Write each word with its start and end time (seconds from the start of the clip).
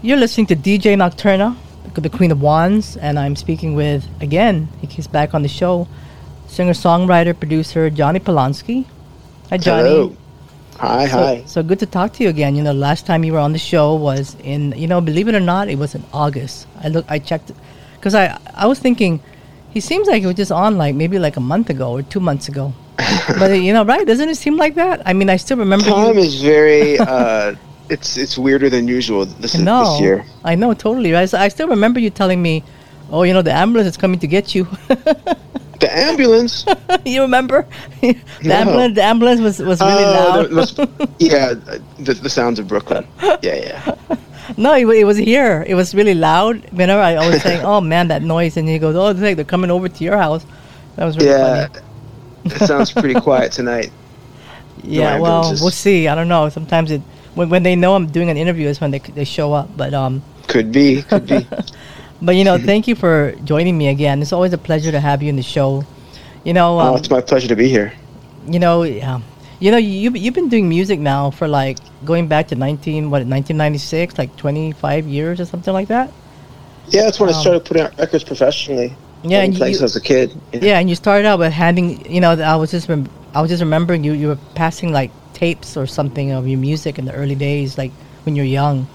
You're 0.00 0.16
listening 0.16 0.46
to 0.46 0.54
DJ 0.54 0.94
Nocturna, 0.94 1.56
the 1.94 2.08
Queen 2.08 2.30
of 2.30 2.40
Wands, 2.40 2.96
and 2.98 3.18
I'm 3.18 3.34
speaking 3.34 3.74
with, 3.74 4.06
again, 4.20 4.68
he 4.80 4.86
keeps 4.86 5.08
back 5.08 5.34
on 5.34 5.42
the 5.42 5.48
show, 5.48 5.88
singer 6.46 6.72
songwriter, 6.72 7.36
producer 7.36 7.90
Jonny 7.90 8.20
Polonsky. 8.20 8.86
Hi, 9.50 9.58
Johnny. 9.58 9.88
Hello. 9.88 10.16
Hi, 10.76 11.08
so, 11.08 11.18
hi. 11.18 11.42
So 11.46 11.62
good 11.64 11.80
to 11.80 11.86
talk 11.86 12.12
to 12.12 12.22
you 12.22 12.28
again. 12.28 12.54
You 12.54 12.62
know, 12.62 12.72
last 12.72 13.06
time 13.06 13.24
you 13.24 13.32
were 13.32 13.40
on 13.40 13.52
the 13.52 13.58
show 13.58 13.96
was 13.96 14.36
in, 14.44 14.72
you 14.76 14.86
know, 14.86 15.00
believe 15.00 15.26
it 15.26 15.34
or 15.34 15.40
not, 15.40 15.68
it 15.68 15.78
was 15.78 15.96
in 15.96 16.04
August. 16.12 16.68
I 16.80 16.88
look, 16.90 17.04
I 17.08 17.18
checked, 17.18 17.50
because 17.96 18.14
I, 18.14 18.38
I 18.54 18.66
was 18.66 18.78
thinking, 18.78 19.20
he 19.70 19.80
seems 19.80 20.06
like 20.06 20.20
he 20.20 20.26
was 20.26 20.36
just 20.36 20.52
on 20.52 20.78
like 20.78 20.94
maybe 20.94 21.18
like 21.18 21.36
a 21.36 21.40
month 21.40 21.70
ago 21.70 21.90
or 21.90 22.02
two 22.02 22.20
months 22.20 22.46
ago. 22.46 22.72
but 23.40 23.50
you 23.50 23.72
know, 23.72 23.84
right? 23.84 24.06
Doesn't 24.06 24.28
it 24.28 24.36
seem 24.36 24.56
like 24.56 24.76
that? 24.76 25.02
I 25.04 25.12
mean, 25.12 25.28
I 25.28 25.38
still 25.38 25.56
remember. 25.56 25.86
Time 25.86 26.14
you. 26.14 26.22
is 26.22 26.40
very. 26.40 26.98
Uh, 27.08 27.56
it's 27.90 28.16
it's 28.16 28.36
weirder 28.38 28.68
than 28.70 28.86
usual 28.88 29.24
this, 29.26 29.54
no, 29.56 29.92
this 29.92 30.00
year. 30.00 30.24
I 30.44 30.54
know 30.54 30.74
totally. 30.74 31.12
Right? 31.12 31.32
I 31.34 31.48
still 31.48 31.68
remember 31.68 32.00
you 32.00 32.10
telling 32.10 32.40
me, 32.42 32.62
"Oh, 33.10 33.22
you 33.22 33.32
know, 33.32 33.42
the 33.42 33.52
ambulance 33.52 33.88
is 33.88 33.96
coming 33.96 34.18
to 34.20 34.26
get 34.26 34.54
you." 34.54 34.66
the 35.80 35.88
ambulance. 35.96 36.64
you 37.04 37.22
remember? 37.22 37.66
the 38.00 38.16
No. 38.42 38.54
ambulance. 38.54 38.94
The 38.96 39.02
ambulance 39.02 39.40
was 39.40 39.58
was 39.60 39.80
really 39.80 40.04
Oh, 40.04 40.46
loud. 40.48 40.50
must- 40.52 40.78
yeah, 41.18 41.54
the, 41.98 42.14
the 42.14 42.30
sounds 42.30 42.58
of 42.58 42.66
Brooklyn. 42.68 43.06
Yeah, 43.22 43.36
yeah. 43.54 43.94
no, 44.56 44.74
it, 44.74 44.86
it 44.88 45.04
was 45.04 45.16
here. 45.16 45.64
It 45.66 45.74
was 45.74 45.94
really 45.94 46.14
loud. 46.14 46.68
Whenever 46.72 47.00
I 47.00 47.14
was 47.28 47.42
saying, 47.42 47.64
"Oh 47.64 47.80
man, 47.80 48.08
that 48.08 48.22
noise," 48.22 48.56
and 48.56 48.68
he 48.68 48.78
goes, 48.78 48.96
"Oh, 48.96 49.08
it's 49.08 49.20
like 49.20 49.36
they're 49.36 49.44
coming 49.44 49.70
over 49.70 49.88
to 49.88 50.04
your 50.04 50.16
house." 50.16 50.44
That 50.96 51.04
was 51.04 51.16
really 51.16 51.30
Yeah, 51.30 51.68
funny. 51.68 51.84
it 52.56 52.66
sounds 52.66 52.92
pretty 52.92 53.14
quiet 53.20 53.52
tonight. 53.52 53.92
Yeah, 54.82 55.18
well, 55.20 55.42
we'll 55.60 55.70
see. 55.70 56.08
I 56.08 56.14
don't 56.14 56.28
know. 56.28 56.48
Sometimes 56.48 56.90
it 56.90 57.02
when, 57.38 57.48
when 57.48 57.62
they 57.62 57.76
know 57.76 57.94
I'm 57.94 58.06
doing 58.10 58.28
an 58.30 58.36
interview 58.36 58.66
is 58.68 58.80
when 58.82 58.90
they 58.90 58.98
they 59.18 59.24
show 59.24 59.52
up. 59.54 59.68
But 59.76 59.94
um, 59.94 60.22
Could 60.48 60.72
be, 60.72 61.02
could 61.02 61.26
be. 61.26 61.46
but 62.22 62.34
you 62.34 62.44
know, 62.44 62.58
thank 62.58 62.88
you 62.88 62.94
for 62.94 63.32
joining 63.44 63.78
me 63.78 63.88
again. 63.88 64.20
It's 64.22 64.32
always 64.32 64.52
a 64.52 64.58
pleasure 64.58 64.90
to 64.92 65.00
have 65.00 65.22
you 65.22 65.28
in 65.30 65.36
the 65.36 65.42
show. 65.56 65.84
You 66.44 66.52
know, 66.52 66.78
oh, 66.78 66.92
um, 66.92 66.96
it's 66.96 67.10
my 67.10 67.20
pleasure 67.20 67.48
to 67.48 67.56
be 67.56 67.68
here. 67.68 67.92
you 68.46 68.58
know, 68.58 68.82
yeah. 68.82 69.20
You 69.60 69.70
know, 69.72 69.76
you 69.78 70.10
you've 70.14 70.34
been 70.34 70.48
doing 70.48 70.68
music 70.68 70.98
now 71.00 71.30
for 71.30 71.48
like 71.48 71.78
going 72.04 72.28
back 72.28 72.46
to 72.48 72.54
19 72.54 73.10
what 73.10 73.26
1996, 73.26 74.18
like 74.18 74.30
25 74.36 75.06
years 75.06 75.40
or 75.40 75.44
something 75.46 75.74
like 75.74 75.88
that. 75.88 76.12
Yeah, 76.90 77.02
that's 77.04 77.18
when 77.20 77.28
I 77.28 77.34
Um, 77.34 77.40
started 77.40 77.64
putting 77.64 77.82
out 77.82 77.98
records 77.98 78.24
professionally. 78.24 78.94
Yeah, 79.24 79.42
and 79.42 79.58
you- 79.58 79.64
as 79.84 79.96
a 79.96 80.00
kid. 80.00 80.30
Yeah, 80.52 80.78
and 80.78 80.88
you 80.88 80.94
started 80.94 81.26
out 81.26 81.38
with 81.40 81.52
handing. 81.52 82.06
You 82.08 82.20
know, 82.22 82.32
I 82.38 82.54
was 82.56 82.70
just 82.70 82.88
rem- 82.88 83.10
I 83.34 83.40
was 83.42 83.50
just 83.50 83.60
remembering 83.62 84.04
you 84.04 84.12
you 84.12 84.28
were 84.28 84.38
passing 84.54 84.92
like 84.92 85.10
tapes 85.38 85.76
or 85.76 85.86
something 85.86 86.32
of 86.32 86.46
your 86.46 86.58
music 86.60 86.98
in 86.98 87.04
the 87.04 87.12
early 87.12 87.36
days, 87.36 87.78
like 87.78 87.92
when 88.24 88.36
you're 88.36 88.44
young. 88.60 88.86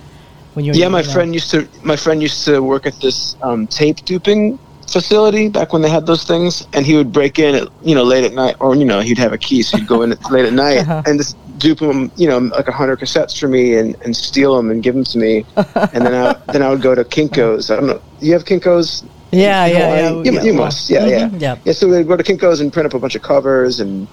When 0.54 0.66
you're 0.66 0.76
Yeah, 0.76 0.90
my 0.90 1.02
you 1.02 1.08
know. 1.08 1.14
friend 1.14 1.34
used 1.34 1.50
to 1.52 1.68
my 1.84 1.96
friend 1.96 2.22
used 2.22 2.46
to 2.46 2.62
work 2.62 2.86
at 2.86 3.00
this 3.02 3.36
um, 3.42 3.68
tape 3.68 3.98
duping 4.06 4.60
facility 4.92 5.50
back 5.50 5.74
when 5.74 5.82
they 5.82 5.90
had 5.90 6.06
those 6.06 6.24
things, 6.24 6.68
and 6.74 6.86
he 6.86 6.96
would 6.96 7.12
break 7.12 7.40
in 7.40 7.56
at 7.56 7.68
you 7.82 7.96
know 7.96 8.04
late 8.04 8.24
at 8.24 8.34
night, 8.34 8.56
or 8.60 8.76
you 8.76 8.86
know 8.86 9.00
he'd 9.02 9.18
have 9.18 9.34
a 9.34 9.38
key, 9.38 9.62
so 9.64 9.78
he'd 9.78 9.88
go 9.88 10.02
in 10.04 10.12
at, 10.12 10.20
late 10.32 10.46
at 10.46 10.54
night 10.54 10.86
Uh-huh. 10.86 11.02
and 11.06 11.20
just 11.20 11.38
dupe 11.58 11.80
them, 11.80 12.12
you 12.16 12.28
know, 12.28 12.38
like 12.38 12.68
a 12.68 12.72
hundred 12.72 13.00
cassettes 13.00 13.38
for 13.40 13.48
me, 13.48 13.76
and, 13.78 13.96
and 14.04 14.16
steal 14.16 14.56
them 14.58 14.70
and 14.72 14.84
give 14.84 14.94
them 14.96 15.04
to 15.06 15.18
me, 15.18 15.46
and 15.94 16.06
then 16.06 16.14
I 16.14 16.36
then 16.52 16.62
I 16.62 16.70
would 16.70 16.82
go 16.82 16.94
to 16.96 17.04
Kinkos. 17.04 17.70
I 17.72 17.76
don't 17.78 17.88
know, 17.88 18.02
you 18.20 18.34
have 18.34 18.46
Kinkos? 18.46 19.04
Yeah, 19.32 19.66
yeah, 19.66 19.90
yeah. 19.90 20.10
You, 20.24 20.34
yeah, 20.34 20.44
you 20.44 20.54
must, 20.54 20.90
yeah, 20.90 21.06
mhm, 21.06 21.10
yeah, 21.10 21.30
yeah. 21.38 21.56
yeah. 21.66 21.74
So 21.74 21.88
we'd 21.90 22.08
go 22.08 22.16
to 22.18 22.24
Kinkos 22.24 22.62
and 22.62 22.72
print 22.72 22.86
up 22.86 22.94
a 22.94 23.00
bunch 23.00 23.16
of 23.16 23.22
covers, 23.24 23.80
and 23.80 24.08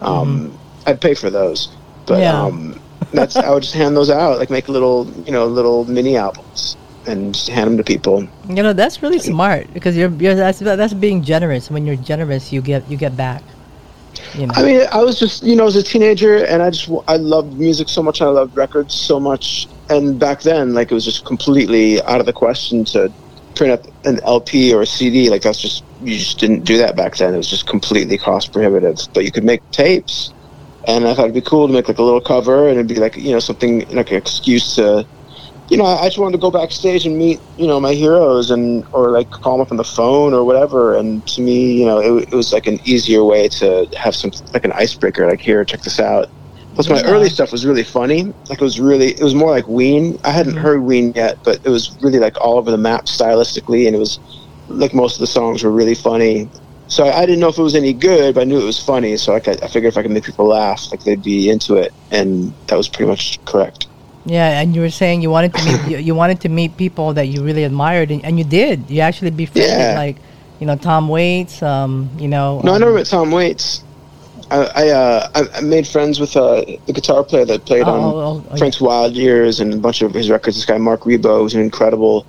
um, 0.00 0.58
I'd 0.86 1.00
pay 1.00 1.14
for 1.14 1.30
those, 1.30 1.68
but. 2.06 2.20
Yeah. 2.20 2.42
um, 2.42 2.80
that's 3.12 3.36
I 3.36 3.50
would 3.50 3.62
just 3.62 3.74
hand 3.74 3.96
those 3.96 4.10
out, 4.10 4.38
like 4.38 4.48
make 4.48 4.68
little, 4.68 5.06
you 5.26 5.32
know, 5.32 5.46
little 5.46 5.84
mini 5.84 6.16
albums 6.16 6.76
and 7.06 7.34
just 7.34 7.48
hand 7.48 7.68
them 7.68 7.76
to 7.76 7.84
people. 7.84 8.26
You 8.48 8.62
know, 8.62 8.72
that's 8.72 9.02
really 9.02 9.18
smart 9.18 9.72
because 9.74 9.96
you're, 9.96 10.10
you're 10.10 10.34
that's 10.34 10.60
that's 10.60 10.94
being 10.94 11.22
generous. 11.22 11.70
When 11.70 11.86
you're 11.86 11.96
generous, 11.96 12.52
you 12.52 12.62
get 12.62 12.88
you 12.90 12.96
get 12.96 13.16
back. 13.16 13.42
You 14.34 14.46
know. 14.46 14.54
I 14.56 14.62
mean, 14.62 14.86
I 14.92 15.02
was 15.02 15.18
just, 15.18 15.42
you 15.42 15.56
know, 15.56 15.66
as 15.66 15.76
a 15.76 15.82
teenager, 15.82 16.44
and 16.44 16.62
I 16.62 16.70
just, 16.70 16.90
I 17.08 17.16
loved 17.16 17.58
music 17.58 17.88
so 17.88 18.02
much, 18.02 18.20
and 18.20 18.28
I 18.28 18.32
loved 18.32 18.56
records 18.56 18.94
so 18.94 19.18
much, 19.18 19.68
and 19.88 20.18
back 20.18 20.42
then, 20.42 20.74
like, 20.74 20.90
it 20.90 20.94
was 20.94 21.04
just 21.04 21.24
completely 21.24 22.00
out 22.02 22.20
of 22.20 22.26
the 22.26 22.32
question 22.32 22.84
to 22.86 23.12
print 23.54 23.72
up 23.72 24.06
an 24.06 24.20
LP 24.20 24.72
or 24.72 24.82
a 24.82 24.86
CD. 24.86 25.30
Like, 25.30 25.42
that's 25.42 25.60
just, 25.60 25.82
you 26.02 26.18
just 26.18 26.38
didn't 26.38 26.64
do 26.64 26.76
that 26.78 26.94
back 26.94 27.16
then. 27.16 27.34
It 27.34 27.38
was 27.38 27.48
just 27.48 27.66
completely 27.66 28.18
cost 28.18 28.52
prohibitive. 28.52 28.98
But 29.14 29.24
you 29.24 29.32
could 29.32 29.44
make 29.44 29.68
tapes, 29.70 30.32
and 30.86 31.06
I 31.06 31.14
thought 31.14 31.24
it'd 31.24 31.34
be 31.34 31.42
cool 31.42 31.66
to 31.66 31.72
make 31.72 31.88
like 31.88 31.98
a 31.98 32.02
little 32.02 32.20
cover, 32.20 32.68
and 32.68 32.76
it'd 32.76 32.88
be 32.88 32.96
like, 32.96 33.16
you 33.16 33.32
know, 33.32 33.40
something 33.40 33.84
like 33.90 34.10
an 34.10 34.16
excuse 34.16 34.74
to, 34.74 35.06
you 35.70 35.76
know, 35.76 35.84
I 35.84 36.06
just 36.06 36.18
wanted 36.18 36.32
to 36.32 36.38
go 36.38 36.50
backstage 36.50 37.06
and 37.06 37.16
meet, 37.16 37.40
you 37.56 37.66
know, 37.66 37.80
my 37.80 37.94
heroes, 37.94 38.50
and 38.50 38.84
or 38.92 39.10
like 39.10 39.30
call 39.30 39.54
them 39.54 39.62
up 39.62 39.70
on 39.70 39.76
the 39.78 39.84
phone 39.84 40.34
or 40.34 40.44
whatever. 40.44 40.94
And 40.96 41.24
to 41.28 41.42
me, 41.42 41.74
you 41.74 41.86
know, 41.86 41.98
it, 41.98 42.28
it 42.32 42.34
was 42.34 42.52
like 42.52 42.66
an 42.66 42.78
easier 42.84 43.24
way 43.24 43.48
to 43.58 43.86
have 43.96 44.14
some 44.16 44.30
like 44.54 44.64
an 44.64 44.72
icebreaker. 44.72 45.28
Like, 45.28 45.40
here, 45.42 45.64
check 45.64 45.82
this 45.82 46.00
out. 46.00 46.28
Plus, 46.74 46.88
my 46.88 47.00
Yeah. 47.00 47.10
early 47.10 47.28
stuff 47.28 47.52
was 47.52 47.66
really 47.66 47.84
funny. 47.84 48.24
Like, 48.48 48.60
it 48.60 48.64
was 48.64 48.80
really, 48.80 49.08
it 49.12 49.22
was 49.22 49.34
more 49.34 49.50
like 49.50 49.68
Ween. 49.68 50.16
I 50.24 50.30
hadn't 50.30 50.54
Mhm. 50.54 50.60
heard 50.62 50.82
Ween 50.84 51.12
yet, 51.14 51.38
but 51.44 51.60
it 51.64 51.68
was 51.68 51.94
really 52.00 52.18
like 52.18 52.34
all 52.42 52.58
over 52.58 52.70
the 52.70 52.78
map 52.78 53.06
stylistically, 53.06 53.86
and 53.86 53.94
it 53.94 53.98
was 53.98 54.18
like 54.68 54.94
most 54.94 55.16
of 55.16 55.20
the 55.20 55.26
songs 55.26 55.62
were 55.62 55.70
really 55.72 55.94
funny. 55.94 56.50
So 56.88 57.04
I, 57.04 57.20
I 57.20 57.26
didn't 57.26 57.40
know 57.40 57.48
if 57.48 57.58
it 57.58 57.62
was 57.62 57.74
any 57.74 57.92
good, 57.92 58.34
but 58.34 58.42
I 58.42 58.44
knew 58.44 58.60
it 58.60 58.64
was 58.64 58.78
funny. 58.78 59.16
So 59.16 59.34
I, 59.34 59.40
could, 59.40 59.62
I 59.62 59.68
figured 59.68 59.92
if 59.92 59.96
I 59.96 60.02
could 60.02 60.10
make 60.10 60.24
people 60.24 60.46
laugh, 60.46 60.90
like 60.90 61.04
they'd 61.04 61.22
be 61.22 61.48
into 61.48 61.74
it, 61.76 61.92
and 62.10 62.52
that 62.66 62.76
was 62.76 62.88
pretty 62.88 63.08
much 63.10 63.42
correct. 63.46 63.86
yeah, 64.26 64.60
and 64.60 64.74
you 64.74 64.80
were 64.82 64.90
saying 64.90 65.22
you 65.22 65.30
wanted 65.30 65.54
to 65.54 65.64
meet 65.64 65.80
you, 65.90 65.98
you 65.98 66.14
wanted 66.14 66.40
to 66.42 66.48
meet 66.48 66.76
people 66.76 67.12
that 67.14 67.26
you 67.28 67.42
really 67.42 67.64
admired, 67.64 68.10
and, 68.10 68.24
and 68.24 68.38
you 68.38 68.44
did. 68.44 68.88
You 68.90 69.00
actually 69.00 69.30
befriended 69.30 69.72
Yeah. 69.72 69.94
like, 69.96 70.16
you 70.60 70.66
know, 70.66 70.76
Tom 70.76 71.08
Waits. 71.08 71.62
Um, 71.62 72.08
you 72.18 72.28
know. 72.28 72.60
No, 72.62 72.72
I 72.72 72.74
um, 72.76 72.80
never 72.80 72.92
met 72.94 73.06
Tom 73.06 73.30
Waits. 73.32 73.82
I 74.50 74.58
I, 74.82 74.88
uh, 74.90 75.28
I, 75.34 75.58
I 75.58 75.60
made 75.62 75.88
friends 75.88 76.20
with 76.20 76.36
uh, 76.36 76.62
the 76.86 76.92
guitar 76.92 77.24
player 77.24 77.44
that 77.46 77.64
played 77.64 77.84
Oh, 77.84 77.90
on 77.94 78.00
oh, 78.00 78.44
oh, 78.50 78.56
Frank's 78.58 78.80
Wild 78.80 79.14
Years 79.14 79.60
and 79.60 79.72
a 79.72 79.78
bunch 79.78 80.02
of 80.02 80.12
his 80.12 80.28
records. 80.28 80.56
This 80.56 80.66
guy 80.66 80.76
Marc 80.78 81.00
Ribot 81.02 81.42
was 81.42 81.54
an 81.54 81.62
incredible 81.62 82.26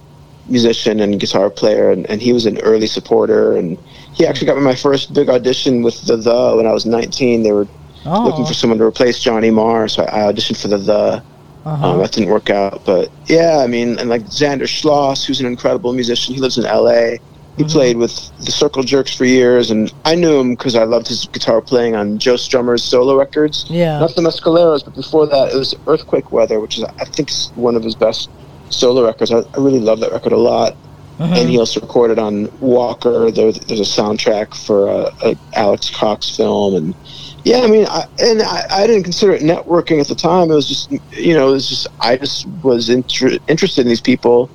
musician 0.47 0.99
and 0.99 1.19
guitar 1.19 1.49
player, 1.49 1.91
and, 1.91 2.09
and 2.09 2.21
he 2.21 2.33
was 2.33 2.45
an 2.45 2.59
early 2.61 2.87
supporter. 2.87 3.55
And 3.55 3.77
he 4.13 4.25
actually 4.25 4.47
got 4.47 4.57
me 4.57 4.63
my 4.63 4.75
first 4.75 5.13
big 5.13 5.29
audition 5.29 5.81
with 5.81 6.05
the 6.05 6.17
The 6.17 6.53
when 6.55 6.67
I 6.67 6.73
was 6.73 6.85
19. 6.85 7.43
They 7.43 7.51
were 7.51 7.67
oh, 8.05 8.23
looking 8.25 8.45
for 8.45 8.53
someone 8.53 8.79
to 8.79 8.85
replace 8.85 9.19
Johnny 9.19 9.51
Marr, 9.51 9.87
so 9.87 10.03
I 10.03 10.31
auditioned 10.31 10.61
for 10.61 10.67
the 10.67 10.77
The. 10.77 11.23
uh-huh. 11.65 11.87
Um, 11.91 11.99
that 11.99 12.11
didn't 12.11 12.29
work 12.29 12.49
out, 12.49 12.81
but 12.85 13.09
yeah, 13.27 13.59
I 13.63 13.67
mean, 13.67 13.97
and 13.99 14.09
like 14.09 14.23
Zander 14.23 14.67
Schloss, 14.67 15.25
who's 15.25 15.39
an 15.39 15.45
incredible 15.45 15.93
musician, 15.93 16.35
he 16.35 16.41
lives 16.41 16.57
in 16.57 16.65
L.A. 16.65 17.19
He 17.55 17.63
Mhm. 17.63 17.71
played 17.71 17.97
with 17.97 18.13
the 18.43 18.51
Circle 18.51 18.83
Jerks 18.83 19.15
for 19.15 19.25
years, 19.25 19.69
and 19.71 19.93
I 20.03 20.15
knew 20.15 20.39
him 20.39 20.55
because 20.55 20.75
I 20.75 20.83
loved 20.85 21.07
his 21.07 21.25
guitar 21.31 21.61
playing 21.61 21.95
on 21.95 22.17
Joe 22.17 22.33
Strummer's 22.33 22.83
solo 22.83 23.15
records. 23.15 23.65
yeah. 23.69 23.99
Not 23.99 24.15
the 24.15 24.23
Mescaleros, 24.23 24.83
but 24.83 24.95
before 24.95 25.25
that, 25.27 25.53
it 25.53 25.57
was 25.57 25.73
Earthquake 25.87 26.31
Weather, 26.31 26.59
which 26.59 26.77
is 26.79 26.83
I 26.99 27.05
think 27.05 27.31
one 27.55 27.75
of 27.75 27.83
his 27.83 27.95
best 27.95 28.27
solo 28.73 29.05
records. 29.05 29.31
I, 29.31 29.37
I 29.39 29.57
really 29.57 29.79
love 29.79 29.99
that 30.01 30.11
record 30.11 30.33
a 30.33 30.37
lot. 30.37 30.75
Mhm. 31.19 31.37
And 31.41 31.49
he 31.49 31.59
also 31.59 31.79
recorded 31.79 32.17
on 32.17 32.49
Walker. 32.59 33.29
There, 33.29 33.51
there's 33.51 33.79
a 33.79 34.01
soundtrack 34.01 34.55
for 34.65 34.87
a, 34.89 35.11
a 35.23 35.35
Alex 35.53 35.91
Cox 35.91 36.35
film, 36.35 36.73
and 36.75 36.95
yeah, 37.43 37.59
I 37.59 37.67
mean, 37.67 37.85
I, 37.87 38.05
and 38.19 38.41
I, 38.41 38.65
I 38.71 38.87
didn't 38.87 39.03
consider 39.03 39.31
it 39.33 39.43
networking 39.43 40.01
at 40.01 40.07
the 40.07 40.15
time. 40.15 40.49
It 40.49 40.55
was 40.55 40.67
just, 40.67 40.91
you 41.11 41.35
know, 41.35 41.49
it 41.49 41.51
was 41.51 41.69
just 41.69 41.85
I 42.01 42.17
just 42.17 42.47
was 42.63 42.89
inter- 42.89 43.37
interested 43.47 43.81
in 43.81 43.89
these 43.89 44.01
people, 44.01 44.49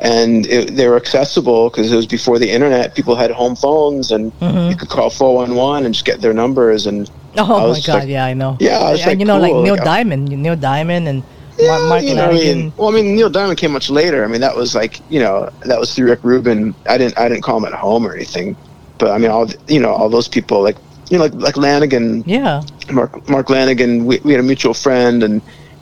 and 0.00 0.46
it, 0.46 0.76
they 0.76 0.86
were 0.86 0.96
accessible 0.96 1.68
because 1.68 1.90
it 1.92 1.96
was 1.96 2.06
before 2.06 2.38
the 2.38 2.48
internet. 2.48 2.94
People 2.94 3.16
had 3.16 3.32
home 3.32 3.56
phones, 3.56 4.12
and 4.12 4.32
Mhm. 4.38 4.70
you 4.70 4.76
could 4.76 4.88
call 4.88 5.10
four 5.10 5.34
one 5.34 5.56
one 5.56 5.84
and 5.84 5.92
just 5.94 6.06
get 6.06 6.20
their 6.20 6.32
numbers. 6.32 6.86
And 6.86 7.10
Oh 7.36 7.72
my 7.72 7.80
God! 7.80 7.88
like- 7.88 8.08
yeah, 8.08 8.24
I 8.24 8.34
know. 8.34 8.56
yeah, 8.60 8.78
I 8.78 8.92
like, 8.92 9.18
you 9.18 9.24
know, 9.24 9.40
cool, 9.40 9.56
like 9.56 9.64
Neil 9.64 9.74
like, 9.74 9.84
Diamond, 9.84 10.28
Neil 10.28 10.54
Diamond, 10.54 11.08
and 11.08 11.24
Yeah, 11.58 11.78
Mark 11.88 12.02
you 12.02 12.14
know, 12.14 12.26
I 12.30 12.32
mean, 12.32 12.72
well, 12.76 12.88
I 12.88 12.92
mean, 12.92 13.14
Neil 13.14 13.30
Diamond 13.30 13.58
came 13.58 13.72
much 13.72 13.88
later. 13.90 14.24
I 14.24 14.26
mean, 14.28 14.40
that 14.40 14.56
was 14.56 14.74
like, 14.74 15.00
you 15.10 15.20
know, 15.20 15.50
that 15.66 15.78
was 15.78 15.94
through 15.94 16.08
Rick 16.08 16.20
Rubin. 16.24 16.74
I 16.88 16.98
didn't, 16.98 17.16
I 17.18 17.28
didn't 17.28 17.42
call 17.42 17.58
him 17.58 17.64
at 17.64 17.72
home 17.72 18.06
or 18.06 18.14
anything, 18.14 18.56
but 18.98 19.10
I 19.12 19.18
mean, 19.18 19.30
all, 19.30 19.48
you 19.68 19.78
know, 19.80 19.90
all 19.92 20.08
those 20.08 20.26
people, 20.28 20.62
like, 20.62 20.76
you 21.10 21.18
know, 21.18 21.24
like, 21.24 21.34
like 21.34 21.54
Lanegan, 21.54 22.24
yeah. 22.26 22.62
Mark, 22.92 23.28
Mark 23.28 23.46
Lanegan. 23.48 24.04
We, 24.04 24.18
we 24.24 24.32
had 24.32 24.40
a 24.40 24.44
mutual 24.44 24.74
friend, 24.74 25.22
and 25.22 25.40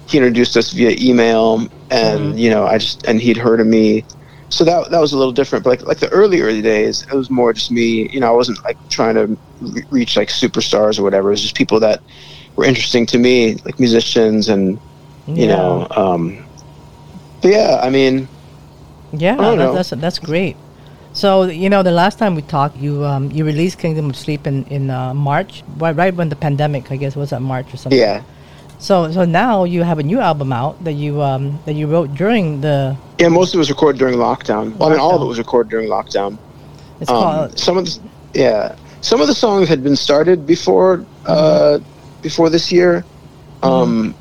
he 0.09 0.19
introduced 0.19 0.57
us 0.57 0.73
via 0.73 0.95
email, 1.01 1.61
and 1.91 2.35
Mhm. 2.35 2.39
you 2.39 2.51
know, 2.51 2.67
I 2.67 2.79
just, 2.79 3.07
and 3.07 3.21
he'd 3.21 3.37
heard 3.37 3.61
of 3.61 3.67
me, 3.67 4.05
so 4.51 4.65
that 4.65 4.91
that 4.91 5.01
was 5.01 5.13
a 5.13 5.17
little 5.17 5.33
different. 5.33 5.65
But 5.65 5.71
like, 5.71 5.83
like 5.87 5.99
the 6.01 6.09
early 6.11 6.43
early 6.43 6.61
days, 6.61 7.03
it 7.11 7.15
was 7.15 7.31
more 7.31 7.53
just 7.53 7.71
me. 7.71 8.09
You 8.11 8.21
know, 8.21 8.27
I 8.27 8.37
wasn't 8.37 8.63
like 8.65 8.77
trying 8.91 9.15
to 9.15 9.37
re- 9.61 9.85
reach 9.91 10.17
like 10.17 10.29
superstars 10.29 10.99
or 10.99 11.03
whatever. 11.03 11.29
It 11.29 11.33
was 11.33 11.43
just 11.43 11.55
people 11.55 11.81
that 11.81 12.03
were 12.57 12.65
interesting 12.65 13.07
to 13.07 13.19
me, 13.19 13.55
like 13.65 13.79
musicians 13.81 14.49
and 14.49 14.79
you 15.27 15.47
yeah. 15.47 15.57
know 15.57 15.87
um 15.97 16.45
yeah 17.43 17.81
i 17.83 17.91
mean 17.91 18.29
Yeah, 19.13 19.37
I 19.39 19.57
that- 19.57 19.73
that's 19.75 19.91
that's 19.91 20.19
great. 20.19 20.57
So 21.13 21.45
you 21.45 21.69
know, 21.69 21.83
the 21.83 21.91
last 21.93 22.19
time 22.19 22.35
we 22.35 22.43
talked, 22.43 22.77
you 22.79 23.05
um 23.05 23.31
you 23.31 23.45
released 23.45 23.79
Kingdom 23.79 24.09
of 24.11 24.17
Sleep 24.17 24.47
in 24.47 24.65
in 24.73 24.89
uh, 24.91 25.13
March, 25.13 25.63
right, 25.77 25.95
right 25.95 26.15
when 26.15 26.29
the 26.31 26.37
pandemic, 26.37 26.91
I 26.91 26.97
guess, 26.97 27.15
was 27.15 27.31
that 27.31 27.43
March 27.43 27.75
or 27.75 27.77
something. 27.77 27.99
yeah 27.99 28.23
So 28.79 29.13
so 29.13 29.25
now 29.25 29.65
you 29.65 29.83
have 29.85 29.99
a 29.99 30.03
new 30.03 30.19
album 30.21 30.53
out 30.53 30.83
that 30.85 30.95
you 30.95 31.21
um 31.21 31.61
that 31.67 31.75
you 31.75 31.87
wrote 31.87 32.15
during 32.15 32.61
the 32.63 32.97
Yeah, 33.19 33.29
most 33.29 33.53
of 33.53 33.59
it 33.59 33.59
was 33.59 33.71
recorded 33.71 33.99
during 33.99 34.17
lockdown. 34.17 34.77
Well, 34.79 34.89
I 34.89 34.93
mean, 34.93 35.01
all 35.01 35.15
of 35.17 35.23
it 35.23 35.27
was 35.29 35.39
recorded 35.39 35.71
during 35.71 35.89
lockdown. 35.89 36.39
It's 37.01 37.11
Um, 37.11 37.23
called. 37.23 37.59
some 37.59 37.77
of 37.79 37.85
the, 37.87 37.93
yeah, 38.35 38.75
some 39.01 39.21
of 39.21 39.27
the 39.29 39.35
songs 39.35 39.69
had 39.69 39.83
been 39.83 39.97
started 39.97 40.47
before 40.47 41.05
uh, 41.27 41.79
before 42.23 42.49
this 42.51 42.73
year, 42.73 43.05
um, 43.63 44.15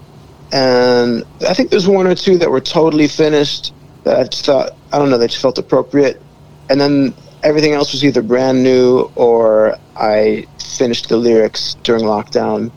and 0.52 1.24
I 1.48 1.54
think 1.54 1.70
there's 1.70 1.88
one 1.88 2.08
or 2.08 2.16
two 2.16 2.38
that 2.38 2.50
were 2.50 2.62
totally 2.62 3.08
finished 3.08 3.74
that 4.04 4.20
I 4.20 4.24
just 4.24 4.46
thought 4.46 4.72
I 4.92 5.00
don't 5.00 5.10
know 5.10 5.18
they 5.18 5.28
just 5.28 5.42
felt 5.42 5.58
appropriate, 5.58 6.22
and 6.70 6.80
then 6.80 7.14
everything 7.44 7.74
else 7.74 7.92
was 7.92 8.04
either 8.04 8.22
brand 8.22 8.64
new 8.64 9.12
or 9.16 9.78
I 9.96 10.46
finished 10.78 11.10
the 11.10 11.18
lyrics 11.18 11.76
during 11.84 12.04
lockdown. 12.04 12.72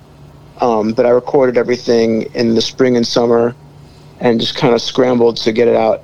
Um, 0.60 0.92
but 0.92 1.04
I 1.04 1.10
recorded 1.10 1.58
everything 1.58 2.22
in 2.34 2.54
the 2.54 2.62
spring 2.62 2.96
and 2.96 3.06
summer, 3.06 3.56
and 4.20 4.40
just 4.40 4.56
kind 4.56 4.72
of 4.72 4.80
scrambled 4.80 5.36
to 5.38 5.52
get 5.52 5.66
it 5.66 5.76
out. 5.76 6.02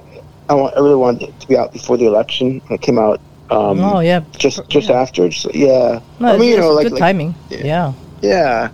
I, 0.48 0.54
want, 0.54 0.76
I 0.76 0.80
really 0.80 0.96
wanted 0.96 1.28
it 1.28 1.40
to 1.40 1.48
be 1.48 1.56
out 1.56 1.72
before 1.72 1.96
the 1.96 2.06
election. 2.06 2.60
It 2.70 2.80
came 2.80 2.98
out. 2.98 3.20
Um, 3.50 3.80
oh 3.80 4.00
yeah. 4.00 4.24
just 4.36 4.68
just 4.68 4.88
yeah. 4.88 5.00
after. 5.00 5.28
Just, 5.28 5.54
yeah. 5.54 6.00
No, 6.18 6.34
I 6.34 6.38
mean, 6.38 6.50
you 6.50 6.56
know, 6.58 6.72
like, 6.72 6.86
good 6.86 6.92
like 6.92 7.00
timing. 7.00 7.34
yeah. 7.48 7.58
Yeah. 7.58 7.92
yeah. 8.22 8.70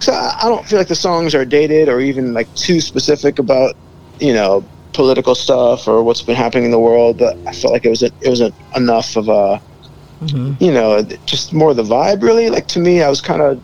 So 0.00 0.12
I, 0.12 0.32
I 0.42 0.48
don't 0.48 0.66
feel 0.66 0.78
like 0.78 0.88
the 0.88 0.94
songs 0.94 1.34
are 1.34 1.44
dated 1.44 1.88
or 1.88 2.00
even 2.00 2.32
like 2.34 2.52
too 2.54 2.80
specific 2.80 3.38
about 3.38 3.74
you 4.20 4.32
know 4.32 4.68
political 4.94 5.34
stuff 5.34 5.86
or 5.86 6.02
what's 6.02 6.22
been 6.22 6.36
happening 6.36 6.64
in 6.66 6.70
the 6.70 6.80
world. 6.80 7.18
But 7.18 7.36
I 7.46 7.52
felt 7.52 7.72
like 7.72 7.84
it 7.84 7.90
was 7.90 8.02
a, 8.02 8.10
it 8.20 8.28
was 8.30 8.40
a, 8.40 8.52
enough 8.76 9.16
of 9.16 9.28
a 9.28 9.60
hmm 10.20 10.58
you 10.60 10.72
know 10.72 11.02
just 11.26 11.52
more 11.52 11.74
the 11.74 11.82
vibe 11.82 12.22
really. 12.22 12.50
Like 12.50 12.66
to 12.68 12.80
me, 12.80 13.02
I 13.02 13.08
was 13.10 13.20
kind 13.20 13.42
of 13.42 13.62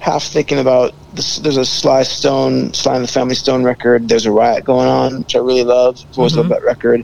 half 0.00 0.24
thinking 0.24 0.58
about 0.58 0.92
this. 1.12 1.36
There's 1.36 1.56
a 1.56 1.64
Sly 1.66 2.02
Stone, 2.04 2.74
Sly 2.74 2.96
and 2.96 3.04
the 3.04 3.08
Family 3.08 3.34
Stone 3.34 3.64
record. 3.64 4.08
There's 4.08 4.26
a 4.26 4.32
riot 4.32 4.64
going 4.64 4.88
on, 4.88 5.18
which 5.20 5.34
I 5.36 5.38
really 5.40 5.64
love. 5.64 5.96
I've 6.12 6.18
always 6.18 6.36
Mhm. 6.36 6.38
loved 6.38 6.50
that 6.50 6.62
record, 6.66 7.02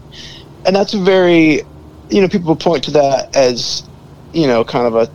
and 0.67 0.77
that's 0.77 0.95
a 0.95 1.01
very 1.01 1.63
you 2.11 2.21
know 2.21 2.29
people 2.29 2.57
point 2.57 2.85
to 2.85 2.93
that 2.93 3.29
as 3.35 3.89
you 4.33 4.47
know 4.47 4.65
kind 4.65 4.87
of 4.87 4.95
a 4.97 5.09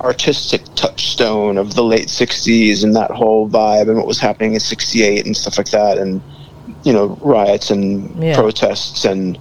artistic 0.00 0.62
touchstone 0.76 1.58
of 1.58 1.74
the 1.74 1.82
late 1.82 2.08
60s 2.08 2.84
and 2.84 2.94
that 2.96 3.10
whole 3.10 3.48
vibe 3.48 3.88
and 3.88 3.96
what 3.96 4.06
was 4.06 4.18
happening 4.18 4.54
in 4.54 4.60
68 4.60 5.26
and 5.26 5.36
stuff 5.36 5.58
like 5.58 5.70
that 5.70 5.98
and 5.98 6.22
you 6.84 6.92
know 6.92 7.18
riots 7.20 7.70
and 7.70 8.22
Yeah. 8.22 8.34
protests 8.34 9.04
and 9.04 9.38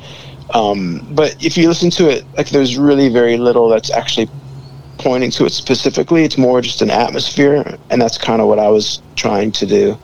um, 0.53 1.07
but 1.11 1.35
if 1.43 1.55
you 1.57 1.67
listen 1.67 1.89
to 1.91 2.09
it 2.09 2.25
like 2.37 2.49
there's 2.49 2.77
really 2.77 3.07
very 3.09 3.37
little 3.37 3.69
that's 3.69 3.91
actually 3.91 4.27
pointing 4.97 5.31
to 5.31 5.45
it 5.45 5.51
specifically 5.53 6.23
it's 6.23 6.37
more 6.37 6.59
just 6.61 6.81
an 6.81 6.89
atmosphere 6.89 7.77
and 7.89 8.01
that's 8.01 8.17
kind 8.17 8.41
of 8.41 8.47
what 8.47 8.59
i 8.59 8.67
was 8.67 9.01
trying 9.15 9.51
to 9.51 9.65
do 9.65 9.97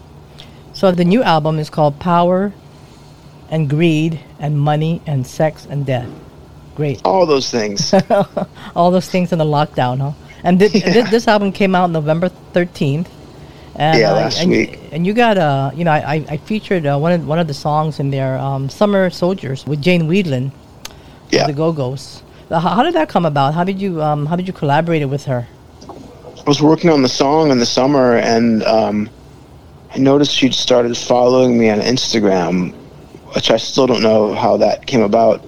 So 0.74 0.92
the 0.92 1.04
new 1.06 1.22
album 1.24 1.60
is 1.60 1.70
called 1.70 2.00
Power 2.00 2.54
and 3.50 3.70
Greed 3.70 4.20
and 4.40 4.58
Money 4.60 5.02
and 5.08 5.26
Sex 5.28 5.66
and 5.70 5.86
Death. 5.86 6.10
Great. 6.76 7.02
all 7.06 7.26
those 7.26 7.50
things 7.52 7.94
All 8.76 8.92
those 8.92 9.10
things 9.10 9.32
in 9.32 9.38
the 9.40 9.46
lockdown, 9.46 10.00
huh? 10.00 10.12
And 10.46 10.60
thi- 10.60 10.68
Yeah. 10.80 10.94
thi- 10.94 11.10
this 11.12 11.28
album 11.28 11.52
came 11.52 11.76
out 11.76 11.90
November 11.90 12.30
13th. 12.54 13.08
And, 13.78 14.00
Yeah, 14.00 14.12
uh, 14.12 14.16
last 14.16 14.40
and, 14.42 14.50
week. 14.52 14.80
And 14.94 15.06
you 15.06 15.14
got, 15.14 15.38
uh, 15.38 15.72
you 15.76 15.84
know, 15.84 15.92
I, 15.92 16.24
I- 16.30 16.38
featured 16.38 16.86
uh, 16.86 16.98
one, 16.98 17.12
of, 17.12 17.28
one 17.28 17.40
of 17.40 17.48
the 17.48 17.54
songs 17.54 18.00
in 18.00 18.10
there, 18.12 18.38
um, 18.38 18.70
Summer 18.70 19.10
Soldiers 19.10 19.66
with 19.66 19.82
Jane 19.82 20.04
Wiedlin, 20.08 20.52
yeah 21.32 21.46
the 21.48 21.54
Go-Go's. 21.54 22.22
Uh, 22.50 22.60
How, 22.60 22.70
how 22.78 22.84
did 22.84 22.94
that 22.94 23.10
come 23.10 23.26
about? 23.26 23.54
How 23.56 23.64
did 23.66 23.82
you 23.82 24.02
um, 24.02 24.28
how 24.28 24.36
did 24.38 24.46
you 24.48 24.54
collaborate 24.54 25.04
with 25.10 25.26
her? 25.26 25.48
I 25.90 26.44
was 26.48 26.62
working 26.62 26.92
on 26.92 27.02
the 27.02 27.10
song 27.10 27.50
in 27.52 27.58
the 27.58 27.66
summer, 27.66 28.18
and 28.18 28.62
um, 28.64 29.10
I 29.94 29.98
noticed 29.98 30.32
she'd 30.32 30.54
started 30.54 30.96
following 30.96 31.58
me 31.58 31.72
on 31.72 31.80
Instagram, 31.82 32.72
which 33.34 33.50
I 33.50 33.58
still 33.58 33.88
don't 33.88 34.04
know 34.04 34.36
how 34.36 34.56
that 34.58 34.86
came 34.86 35.02
about. 35.02 35.42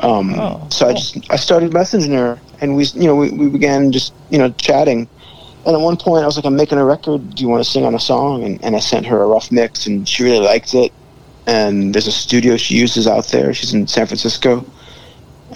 Um, 0.00 0.34
Oh, 0.38 0.64
so 0.70 0.86
I 0.88 0.92
just 0.92 1.18
I 1.30 1.36
started 1.36 1.72
messaging 1.72 2.12
her, 2.14 2.38
and 2.60 2.76
we 2.76 2.84
you 2.84 3.06
know 3.06 3.16
we, 3.16 3.30
we 3.30 3.48
began 3.48 3.92
just 3.92 4.12
you 4.30 4.38
know 4.38 4.50
chatting. 4.52 5.08
And 5.64 5.74
at 5.74 5.80
one 5.80 5.96
point, 5.96 6.22
I 6.22 6.26
was 6.26 6.36
like, 6.36 6.44
"I'm 6.44 6.56
making 6.56 6.78
a 6.78 6.84
record. 6.84 7.34
Do 7.34 7.42
you 7.42 7.48
want 7.48 7.64
to 7.64 7.68
sing 7.68 7.84
on 7.84 7.94
a 7.94 8.00
song?" 8.00 8.44
And, 8.44 8.62
and 8.64 8.76
I 8.76 8.78
sent 8.78 9.06
her 9.06 9.20
a 9.22 9.26
rough 9.26 9.50
mix, 9.50 9.86
and 9.86 10.08
she 10.08 10.22
really 10.22 10.38
liked 10.38 10.74
it. 10.74 10.92
And 11.46 11.94
there's 11.94 12.06
a 12.06 12.12
studio 12.12 12.56
she 12.56 12.76
uses 12.76 13.06
out 13.06 13.26
there. 13.28 13.52
She's 13.52 13.74
in 13.74 13.86
San 13.86 14.06
Francisco, 14.06 14.64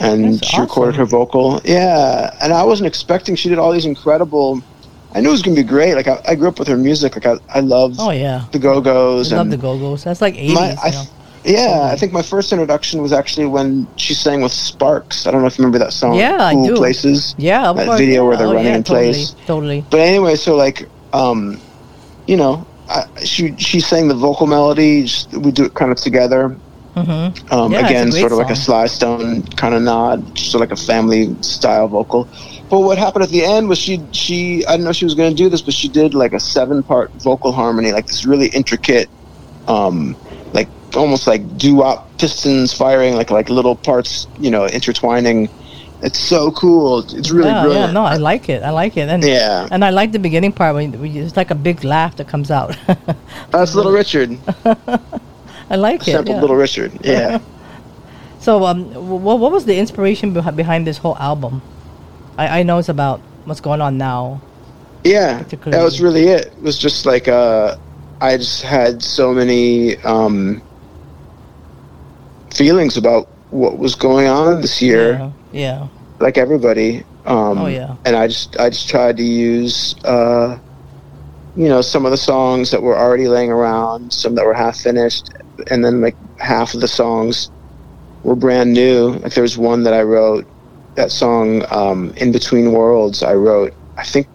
and 0.00 0.34
That's 0.34 0.48
she 0.48 0.60
recorded 0.60 0.96
her 0.96 1.04
vocal. 1.04 1.60
Yeah, 1.64 2.36
and 2.42 2.52
I 2.52 2.64
wasn't 2.64 2.88
expecting. 2.88 3.36
She 3.36 3.48
did 3.48 3.58
all 3.58 3.72
these 3.72 3.86
incredible. 3.86 4.62
I 5.12 5.20
knew 5.20 5.28
it 5.28 5.32
was 5.32 5.42
gonna 5.42 5.56
be 5.56 5.62
great. 5.62 5.94
Like 5.94 6.08
I, 6.08 6.20
I 6.26 6.34
grew 6.34 6.48
up 6.48 6.58
with 6.58 6.68
her 6.68 6.76
music. 6.76 7.14
Like 7.14 7.26
I, 7.26 7.58
I 7.58 7.60
loved 7.60 7.96
Oh 7.98 8.10
yeah, 8.10 8.46
the 8.52 8.58
Go 8.58 8.80
Go's. 8.80 9.32
I 9.32 9.36
love 9.36 9.50
the 9.50 9.56
Go-Go's. 9.56 10.04
That's 10.04 10.20
like 10.20 10.34
80s. 10.34 10.54
my, 10.54 10.70
you 10.86 10.92
know? 10.92 11.04
Yeah, 11.44 11.90
I 11.92 11.96
think 11.96 12.12
my 12.12 12.22
first 12.22 12.52
introduction 12.52 13.00
was 13.00 13.12
actually 13.12 13.46
when 13.46 13.86
she 13.96 14.14
sang 14.14 14.42
with 14.42 14.52
Sparks. 14.52 15.26
I 15.26 15.30
don't 15.30 15.40
know 15.40 15.46
if 15.46 15.58
you 15.58 15.64
remember 15.64 15.78
that 15.78 15.92
song. 15.92 16.14
Yeah, 16.14 16.44
I 16.44 16.54
cool 16.54 16.66
do. 16.66 16.76
Places. 16.76 17.34
Yeah, 17.38 17.70
of 17.70 17.76
that 17.76 17.86
course. 17.86 17.98
video 17.98 18.22
yeah. 18.22 18.28
where 18.28 18.36
they're 18.36 18.46
oh, 18.46 18.52
running 18.52 18.66
yeah, 18.66 18.76
in 18.76 18.84
totally, 18.84 19.12
place. 19.12 19.36
Totally. 19.46 19.84
But 19.90 20.00
anyway, 20.00 20.36
so 20.36 20.56
like, 20.56 20.88
um, 21.12 21.60
you 22.26 22.36
know, 22.36 22.66
I, 22.88 23.06
she 23.24 23.56
she 23.56 23.80
sang 23.80 24.08
the 24.08 24.14
vocal 24.14 24.46
melody. 24.46 25.06
We 25.32 25.50
do 25.50 25.64
it 25.64 25.74
kind 25.74 25.90
of 25.90 25.98
together. 25.98 26.56
Mm-hmm. 26.96 27.54
Um, 27.54 27.72
Yeah, 27.72 27.86
again, 27.86 28.12
sort 28.12 28.32
of 28.32 28.38
like 28.38 28.50
a. 28.50 28.56
Sly 28.56 28.86
Stone 28.86 29.42
kind 29.52 29.74
of 29.74 29.82
nod, 29.82 30.34
just 30.34 30.54
like 30.54 30.72
a 30.72 30.76
family 30.76 31.34
style 31.42 31.88
vocal. 31.88 32.28
But 32.68 32.80
what 32.80 32.98
happened 32.98 33.24
at 33.24 33.30
the 33.30 33.44
end 33.44 33.68
was 33.68 33.78
she 33.78 34.02
she 34.12 34.66
I 34.66 34.72
didn't 34.72 34.84
know 34.84 34.92
she 34.92 35.04
was 35.04 35.14
going 35.14 35.30
to 35.30 35.36
do 35.36 35.48
this, 35.48 35.62
but 35.62 35.72
she 35.72 35.88
did 35.88 36.14
like 36.14 36.32
a 36.32 36.40
seven 36.40 36.82
part 36.82 37.10
vocal 37.14 37.52
harmony, 37.52 37.92
like 37.92 38.06
this 38.06 38.24
really 38.26 38.48
intricate, 38.48 39.08
um, 39.68 40.16
almost 40.96 41.26
like 41.26 41.42
doo 41.58 41.76
wop 41.76 42.06
pistons 42.18 42.72
firing, 42.72 43.14
like 43.14 43.30
like 43.30 43.48
little 43.50 43.76
parts, 43.76 44.26
you 44.38 44.50
know, 44.50 44.66
intertwining. 44.66 45.48
It's 46.02 46.18
so 46.18 46.50
cool. 46.52 47.00
It's 47.14 47.30
really 47.30 47.50
yeah, 47.50 47.62
brilliant. 47.62 47.86
yeah, 47.88 47.92
no, 47.92 48.04
I 48.04 48.16
like 48.16 48.48
it. 48.48 48.62
I 48.62 48.70
like 48.70 48.96
it. 48.96 49.08
And 49.08 49.22
Yeah. 49.22 49.68
and 49.70 49.84
I 49.84 49.90
like 49.90 50.12
the 50.12 50.18
beginning 50.18 50.52
part 50.52 50.74
when 50.74 50.92
when 51.00 51.12
you- 51.12 51.22
it's 51.24 51.36
like 51.36 51.50
a 51.50 51.54
big 51.54 51.84
laugh 51.84 52.16
that 52.16 52.26
comes 52.28 52.50
out. 52.50 52.76
That's 53.50 53.74
Little 53.74 53.92
Richard. 53.92 54.38
I 55.70 55.76
like 55.76 56.08
it. 56.08 56.26
Yeah. 56.26 56.40
Little 56.40 56.56
Richard. 56.56 56.92
Yeah. 57.04 57.38
So, 58.40 58.64
um, 58.64 58.88
what 59.22 59.38
what 59.38 59.52
was 59.52 59.66
the 59.66 59.76
inspiration 59.76 60.32
beh- 60.32 60.56
behind 60.56 60.86
this 60.86 60.96
whole 60.96 61.14
album? 61.18 61.60
I 62.38 62.60
I 62.60 62.62
know 62.62 62.78
it's 62.78 62.88
about 62.88 63.20
what's 63.44 63.60
going 63.60 63.82
on 63.82 63.98
now. 63.98 64.40
Yeah, 65.04 65.42
that 65.42 65.82
was 65.84 66.00
really 66.00 66.28
it. 66.28 66.46
It 66.46 66.62
was 66.62 66.78
just 66.78 67.04
like 67.04 67.28
uh, 67.28 67.76
I 68.20 68.38
just 68.38 68.62
had 68.62 69.02
so 69.02 69.34
many 69.34 69.98
um, 70.08 70.62
feelings 72.60 72.96
about 72.98 73.26
what 73.50 73.78
was 73.78 73.94
going 73.94 74.26
on 74.28 74.60
this 74.60 74.82
year, 74.82 75.12
Yeah. 75.12 75.30
Yeah. 75.64 75.88
like 76.26 76.36
everybody. 76.36 76.90
Um, 77.24 77.58
Oh, 77.58 77.66
yeah. 77.66 77.96
And 78.04 78.14
I 78.22 78.26
just 78.28 78.58
I 78.64 78.68
just 78.76 78.86
tried 78.88 79.16
to 79.16 79.22
use 79.22 79.94
uh, 80.04 80.58
you 81.56 81.68
know 81.72 81.80
some 81.92 82.04
of 82.06 82.10
the 82.16 82.22
songs 82.32 82.70
that 82.72 82.82
were 82.82 82.96
already 83.04 83.28
laying 83.28 83.50
around, 83.50 84.12
some 84.12 84.34
that 84.36 84.44
were 84.44 84.54
half 84.64 84.76
finished, 84.76 85.30
and 85.70 85.78
then 85.84 86.00
like 86.06 86.16
half 86.38 86.74
of 86.74 86.80
the 86.80 86.88
songs 87.02 87.50
were 88.24 88.36
brand 88.36 88.72
new. 88.72 88.98
Like 89.22 89.32
there 89.34 89.42
was 89.50 89.56
one 89.58 89.80
that 89.84 89.94
I 89.94 90.02
wrote, 90.02 90.44
that 90.96 91.10
song 91.10 91.64
um, 91.70 92.12
"In 92.22 92.30
Between 92.32 92.72
Worlds." 92.72 93.22
I 93.22 93.34
wrote, 93.34 93.72
I 93.96 94.04
think, 94.04 94.26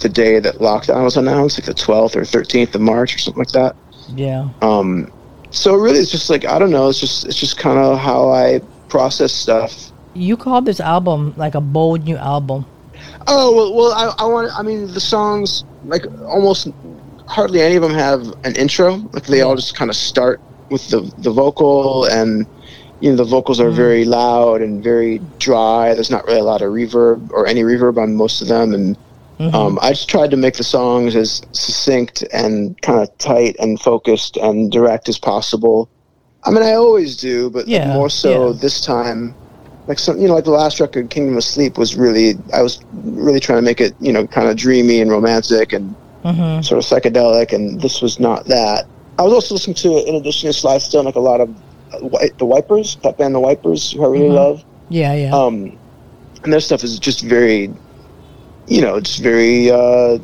the 0.00 0.08
day 0.08 0.40
that 0.40 0.56
lockdown 0.68 1.04
was 1.04 1.16
announced, 1.16 1.58
like 1.58 1.66
the 1.66 1.74
twelfth 1.86 2.16
or 2.16 2.24
thirteenth 2.24 2.74
of 2.74 2.80
March 2.80 3.14
or 3.14 3.18
something 3.18 3.42
like 3.44 3.52
that. 3.60 3.76
Yeah. 4.14 4.48
Um, 4.62 5.10
so 5.56 5.74
really, 5.74 5.98
it's 5.98 6.10
just 6.10 6.28
like 6.30 6.44
I 6.44 6.58
don't 6.58 6.70
know. 6.70 6.88
It's 6.88 7.00
just 7.00 7.24
it's 7.26 7.38
just 7.38 7.56
kind 7.58 7.78
of 7.78 7.98
how 7.98 8.30
I 8.30 8.60
process 8.88 9.32
stuff. 9.32 9.90
You 10.14 10.36
called 10.36 10.64
this 10.66 10.80
album 10.80 11.34
like 11.36 11.54
a 11.54 11.60
bold 11.60 12.04
new 12.04 12.16
album. 12.16 12.64
Oh 13.26 13.54
well, 13.54 13.74
well 13.74 13.92
I, 13.92 14.24
I 14.24 14.26
want. 14.26 14.50
I 14.58 14.62
mean, 14.62 14.86
the 14.92 15.00
songs 15.00 15.64
like 15.84 16.04
almost 16.26 16.68
hardly 17.26 17.60
any 17.60 17.76
of 17.76 17.82
them 17.82 17.94
have 17.94 18.20
an 18.44 18.54
intro. 18.56 18.96
Like 19.12 19.24
they 19.26 19.40
all 19.42 19.56
just 19.56 19.74
kind 19.76 19.90
of 19.90 19.96
start 19.96 20.40
with 20.70 20.88
the 20.90 21.00
the 21.18 21.30
vocal, 21.30 22.04
and 22.06 22.46
you 23.00 23.10
know 23.10 23.16
the 23.16 23.24
vocals 23.24 23.60
are 23.60 23.70
Mhm. 23.70 23.74
very 23.76 24.04
loud 24.04 24.62
and 24.62 24.82
very 24.82 25.20
dry. 25.38 25.94
There's 25.94 26.10
not 26.10 26.24
really 26.26 26.40
a 26.40 26.44
lot 26.44 26.62
of 26.62 26.72
reverb 26.72 27.30
or 27.32 27.46
any 27.46 27.62
reverb 27.62 27.98
on 27.98 28.14
most 28.16 28.40
of 28.42 28.48
them, 28.48 28.72
and 28.74 28.96
Mhm. 29.38 29.54
um, 29.54 29.78
I 29.82 29.90
just 29.90 30.08
tried 30.08 30.30
to 30.30 30.36
make 30.36 30.54
the 30.54 30.64
songs 30.64 31.14
as 31.14 31.42
succinct 31.52 32.24
and 32.32 32.80
kind 32.80 33.00
of 33.00 33.16
tight 33.18 33.54
and 33.58 33.78
focused 33.80 34.36
and 34.38 34.72
direct 34.72 35.08
as 35.08 35.18
possible. 35.18 35.88
I 36.44 36.50
mean, 36.50 36.62
I 36.62 36.72
always 36.74 37.16
do, 37.16 37.50
but 37.50 37.68
Yeah, 37.68 37.92
more 37.92 38.08
so 38.08 38.48
yeah. 38.52 38.58
this 38.60 38.80
time. 38.80 39.34
Like 39.88 39.98
some, 39.98 40.18
you 40.20 40.26
know, 40.26 40.34
like 40.34 40.44
the 40.44 40.50
last 40.50 40.80
record, 40.80 41.10
"Kingdom 41.10 41.36
of 41.36 41.44
Sleep," 41.44 41.76
was 41.78 41.94
really. 41.96 42.36
I 42.52 42.62
was 42.62 42.80
really 43.04 43.38
trying 43.40 43.58
to 43.58 43.62
make 43.62 43.80
it, 43.80 43.94
you 44.00 44.12
know, 44.12 44.26
kind 44.26 44.48
of 44.48 44.56
dreamy 44.56 45.00
and 45.00 45.10
romantic 45.10 45.72
and 45.72 45.94
Mhm. 46.24 46.64
sort 46.64 46.78
of 46.78 46.84
psychedelic, 46.84 47.52
and 47.52 47.80
this 47.80 48.02
was 48.02 48.18
not 48.18 48.46
that. 48.46 48.86
I 49.18 49.22
was 49.22 49.32
also 49.32 49.54
listening 49.54 49.74
to, 49.76 50.08
in 50.08 50.14
addition 50.16 50.48
to 50.48 50.52
Sly 50.52 50.78
Stone, 50.78 51.04
like 51.04 51.14
a 51.14 51.20
lot 51.20 51.40
of 51.40 51.48
uh, 51.92 52.26
the 52.38 52.44
Wipers, 52.44 52.96
that 53.04 53.16
band, 53.16 53.32
the 53.34 53.40
Wipers, 53.40 53.92
who 53.92 54.04
I 54.04 54.08
really 54.08 54.28
Mhm. 54.28 54.34
love. 54.34 54.64
Yeah. 54.88 55.14
Yeah. 55.14 55.36
Um, 55.36 55.72
and 56.42 56.52
their 56.52 56.60
stuff 56.60 56.82
is 56.82 56.98
just 56.98 57.20
very, 57.22 57.70
you 58.66 58.80
know, 58.80 58.96
it's 58.96 59.16
very 59.18 59.70
uh, 59.70 60.18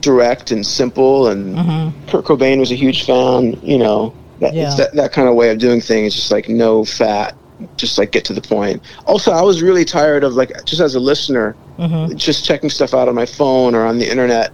direct 0.00 0.50
and 0.50 0.64
simple. 0.66 1.28
And 1.28 1.56
Mhm. 1.56 1.92
Kurt 2.08 2.24
Cobain 2.24 2.58
was 2.58 2.70
a 2.70 2.74
huge 2.74 3.04
fan, 3.04 3.58
you 3.62 3.78
know. 3.78 4.12
That, 4.40 4.54
Yeah. 4.54 4.66
it's 4.66 4.76
that, 4.76 4.94
that 4.94 5.12
kind 5.12 5.28
of 5.28 5.34
way 5.34 5.50
of 5.50 5.58
doing 5.58 5.80
things, 5.80 6.14
just 6.14 6.30
like 6.30 6.48
no 6.48 6.84
fat, 6.84 7.34
just 7.76 7.96
like 7.98 8.12
get 8.12 8.24
to 8.26 8.32
the 8.34 8.40
point. 8.42 8.82
Also, 9.06 9.32
I 9.32 9.40
was 9.42 9.62
really 9.62 9.84
tired 9.84 10.24
of 10.24 10.34
like 10.34 10.52
just 10.66 10.80
as 10.80 10.94
a 10.94 11.00
listener, 11.00 11.56
Mm-hmm. 11.78 12.16
just 12.16 12.44
checking 12.44 12.70
stuff 12.70 12.94
out 12.94 13.06
on 13.06 13.14
my 13.14 13.26
phone 13.26 13.74
or 13.74 13.84
on 13.84 13.98
the 13.98 14.10
internet. 14.10 14.50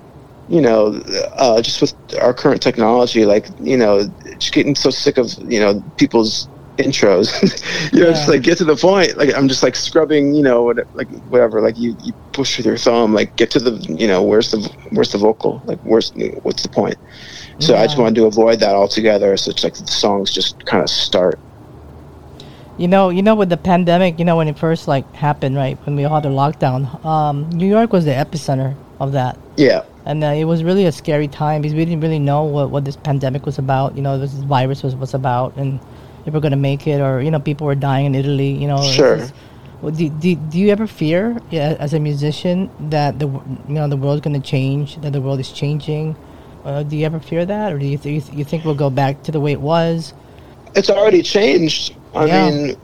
You 0.48 0.60
know, 0.60 1.00
uh, 1.36 1.62
just 1.62 1.80
with 1.80 1.94
our 2.20 2.34
current 2.34 2.60
technology, 2.60 3.24
like 3.24 3.46
you 3.60 3.76
know, 3.76 4.10
just 4.38 4.52
getting 4.52 4.74
so 4.74 4.90
sick 4.90 5.16
of 5.16 5.32
you 5.50 5.60
know 5.60 5.82
people's 5.96 6.48
intros. 6.82 7.92
you 7.92 8.00
know, 8.00 8.12
just 8.12 8.28
like 8.28 8.42
get 8.42 8.58
to 8.58 8.64
the 8.64 8.76
point. 8.76 9.16
Like 9.16 9.34
I'm 9.34 9.48
just 9.48 9.62
like 9.62 9.76
scrubbing, 9.76 10.34
you 10.34 10.42
know, 10.42 10.62
what, 10.62 10.78
like 10.94 11.08
whatever. 11.24 11.60
Like 11.60 11.78
you, 11.78 11.96
you 12.02 12.12
push 12.32 12.56
with 12.56 12.66
your 12.66 12.76
thumb, 12.76 13.14
like 13.14 13.36
get 13.36 13.50
to 13.52 13.58
the, 13.58 13.72
you 13.92 14.06
know, 14.06 14.22
where's 14.22 14.50
the 14.50 14.58
where's 14.90 15.12
the 15.12 15.18
vocal? 15.18 15.62
Like 15.64 15.80
where's 15.80 16.12
what's 16.42 16.62
the 16.62 16.68
point? 16.68 16.96
So 17.58 17.76
I 17.76 17.86
just 17.86 17.98
wanted 17.98 18.16
to 18.16 18.26
avoid 18.26 18.60
that 18.60 18.74
altogether. 18.74 19.36
So 19.36 19.50
it's 19.50 19.62
like 19.62 19.74
the 19.74 19.86
songs 19.86 20.32
just 20.32 20.64
kind 20.66 20.82
of 20.82 20.90
start. 20.90 21.38
You 22.78 22.88
know, 22.88 23.10
you 23.10 23.22
know, 23.22 23.34
with 23.34 23.50
the 23.50 23.56
pandemic, 23.56 24.18
you 24.18 24.24
know, 24.24 24.36
when 24.36 24.48
it 24.48 24.58
first 24.58 24.88
like 24.88 25.10
happened, 25.14 25.56
right, 25.56 25.78
when 25.86 25.94
we 25.94 26.04
all 26.04 26.14
had 26.14 26.24
the 26.24 26.30
lockdown, 26.30 27.04
um, 27.04 27.48
New 27.50 27.68
York 27.68 27.92
was 27.92 28.04
the 28.04 28.12
epicenter 28.12 28.74
of 28.98 29.12
that, 29.12 29.38
Yeah, 29.56 29.84
and 30.06 30.24
uh, 30.24 30.28
it 30.28 30.44
was 30.44 30.64
really 30.64 30.86
a 30.86 30.92
scary 30.92 31.28
time 31.28 31.62
because 31.62 31.74
we 31.74 31.84
didn't 31.84 32.00
really 32.00 32.18
know 32.18 32.44
what, 32.44 32.70
what 32.70 32.84
this 32.84 32.96
pandemic 32.96 33.44
was 33.44 33.58
about. 33.58 33.94
You 33.94 34.02
know, 34.02 34.18
this 34.18 34.32
virus 34.32 34.82
was 34.82 34.96
was 34.96 35.12
about, 35.12 35.54
and 35.56 35.80
if 36.26 36.32
we're 36.34 36.40
gonna 36.40 36.56
make 36.56 36.86
it, 36.86 37.00
or 37.00 37.20
you 37.20 37.30
know, 37.30 37.40
people 37.40 37.66
were 37.66 37.74
dying 37.74 38.06
in 38.06 38.14
Italy. 38.14 38.50
You 38.50 38.68
know, 38.68 38.82
Sure. 38.82 39.18
do, 39.82 40.08
do, 40.08 40.34
do 40.36 40.58
you 40.58 40.68
ever 40.70 40.86
fear, 40.86 41.40
yeah, 41.50 41.76
as 41.78 41.92
a 41.94 41.98
musician, 42.00 42.70
that 42.90 43.18
the 43.18 43.26
you 43.26 43.74
know 43.74 43.88
the 43.88 43.96
world's 43.96 44.20
gonna 44.22 44.40
change, 44.40 44.96
that 45.00 45.12
the 45.12 45.20
world 45.20 45.40
is 45.40 45.50
changing? 45.52 46.14
Uh, 46.64 46.82
do 46.84 46.96
you 46.96 47.04
ever 47.04 47.18
fear 47.18 47.44
that, 47.44 47.72
or 47.72 47.78
do 47.78 47.86
you 47.86 47.98
th- 47.98 48.32
you 48.32 48.44
think 48.44 48.64
we'll 48.64 48.74
go 48.74 48.88
back 48.90 49.22
to 49.24 49.32
the 49.32 49.40
way 49.40 49.52
it 49.52 49.60
was? 49.60 50.14
it's 50.74 50.88
already 50.88 51.20
changed. 51.22 51.94
I 52.14 52.24
Yeah. 52.26 52.50
mean, 52.50 52.76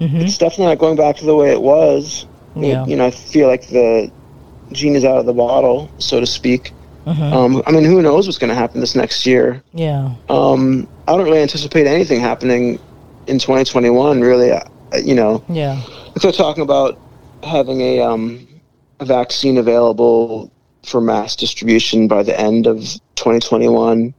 Mm-hmm. 0.00 0.20
it's 0.22 0.38
definitely 0.38 0.66
not 0.66 0.78
going 0.78 0.96
back 0.96 1.16
to 1.16 1.24
the 1.26 1.34
way 1.34 1.50
it 1.50 1.60
was. 1.60 2.24
You- 2.54 2.66
Yeah. 2.68 2.86
You 2.86 2.96
know, 2.96 3.06
I 3.06 3.10
feel 3.10 3.46
like 3.48 3.66
the 3.68 4.10
genie 4.72 4.96
is 4.96 5.04
out 5.04 5.18
of 5.18 5.26
the 5.26 5.32
bottle, 5.34 5.90
so 5.98 6.18
to 6.20 6.24
speak. 6.26 6.72
Mm-hmm. 7.06 7.22
Um, 7.32 7.62
I 7.66 7.70
mean, 7.70 7.84
who 7.84 8.02
knows 8.02 8.26
what's 8.26 8.38
going 8.38 8.48
to 8.48 8.54
happen 8.56 8.80
this 8.80 8.96
next 8.96 9.24
year? 9.26 9.62
yeah. 9.72 10.12
Um, 10.28 10.88
I 11.06 11.12
don't 11.16 11.24
really 11.24 11.40
anticipate 11.40 11.86
anything 11.86 12.20
happening 12.20 12.80
in 13.28 13.38
2021. 13.38 14.20
Really, 14.20 14.52
I, 14.52 14.68
I- 14.92 14.96
you 14.98 15.14
know, 15.14 15.44
Yeah. 15.48 15.80
if 16.16 16.22
they're 16.22 16.32
talking 16.32 16.62
about 16.62 16.98
having 17.44 17.80
a 17.80 18.00
um, 18.00 18.46
a 19.00 19.04
vaccine 19.04 19.56
available 19.58 20.50
for 20.84 21.00
mass 21.00 21.36
distribution 21.36 22.08
by 22.08 22.22
the 22.24 22.38
end 22.40 22.66
of 22.66 22.78
2021, 23.16 24.12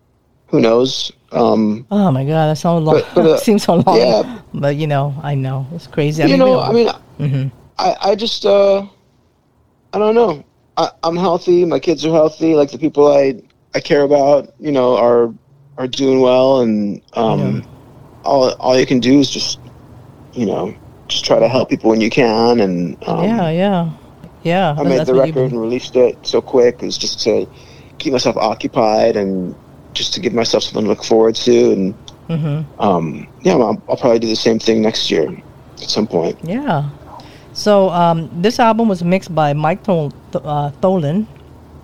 who 0.48 0.60
knows? 0.62 1.12
Um, 1.34 1.86
Oh 1.92 2.10
my 2.12 2.24
god, 2.24 2.48
that's 2.48 2.62
so 2.62 2.78
long. 2.78 2.96
But- 2.96 3.16
but, 3.16 3.26
uh, 3.32 3.38
Seems 3.38 3.64
so 3.64 3.76
long. 3.78 3.98
yeah. 3.98 4.40
But 4.54 4.78
you 4.78 4.88
know, 4.88 5.14
I 5.24 5.36
know 5.36 5.68
it's 5.74 5.88
crazy. 5.88 6.24
I 6.24 6.28
you 6.28 6.38
mean, 6.38 6.40
know, 6.40 6.60
I 6.62 6.72
mean, 6.72 6.90
hmm 7.18 7.48
I, 7.78 7.96
I 8.02 8.16
just 8.16 8.46
uh 8.46 8.86
I 9.94 10.00
don't 10.00 10.16
know. 10.16 10.44
I, 10.78 10.90
I'm 11.04 11.18
healthy. 11.18 11.66
My 11.66 11.80
kids 11.80 12.06
are 12.06 12.12
healthy. 12.12 12.56
Like 12.56 12.72
the 12.72 12.78
people 12.78 13.08
I 13.12 13.42
I 13.76 13.80
care 13.80 14.04
about, 14.04 14.50
you 14.60 14.72
know, 14.72 14.96
are 14.98 15.34
are 15.78 15.88
doing 15.88 16.22
well, 16.22 16.62
and 16.62 17.02
um, 17.14 17.40
Yeah. 17.40 17.62
all 18.24 18.52
all 18.60 18.80
you 18.80 18.86
can 18.86 19.00
do 19.00 19.20
is 19.20 19.30
just 19.30 19.60
you 20.34 20.46
know 20.46 20.74
just 21.10 21.26
try 21.26 21.40
to 21.40 21.48
help 21.48 21.70
people 21.70 21.90
when 21.90 22.02
you 22.02 22.10
can. 22.10 22.60
And 22.60 22.98
um, 23.08 23.24
yeah, 23.26 23.50
yeah, 23.50 23.92
yeah. 24.44 24.76
I 24.78 24.84
made 24.84 25.06
the 25.06 25.14
record 25.16 25.52
and 25.52 25.62
released 25.62 25.96
it 25.96 26.26
so 26.26 26.42
quick. 26.42 26.78
It 26.82 26.86
was 26.86 26.98
just 26.98 27.22
to 27.24 27.48
keep 28.00 28.14
myself 28.14 28.38
occupied 28.38 29.16
and 29.16 29.56
just 29.94 30.14
to 30.14 30.20
give 30.20 30.34
myself 30.34 30.64
something 30.64 30.84
to 30.84 30.90
look 30.90 31.04
forward 31.04 31.36
to. 31.36 31.72
And 31.72 32.00
hmm 32.28 32.62
um, 32.80 33.28
yeah, 33.42 33.54
I'll, 33.54 33.84
I'll 33.90 33.98
probably 33.98 34.20
do 34.20 34.28
the 34.28 34.36
same 34.36 34.60
thing 34.60 34.82
next 34.82 35.10
year 35.10 35.28
at 35.82 35.90
some 35.90 36.08
point. 36.08 36.40
Yeah. 36.44 36.92
So 37.58 37.90
um, 37.90 38.30
this 38.40 38.60
album 38.60 38.88
was 38.88 39.04
mixed 39.04 39.34
by 39.34 39.54
Mike 39.54 39.84
Thol- 39.84 40.12
Th- 40.32 40.44
uh, 40.46 40.70
Tholen, 40.80 41.26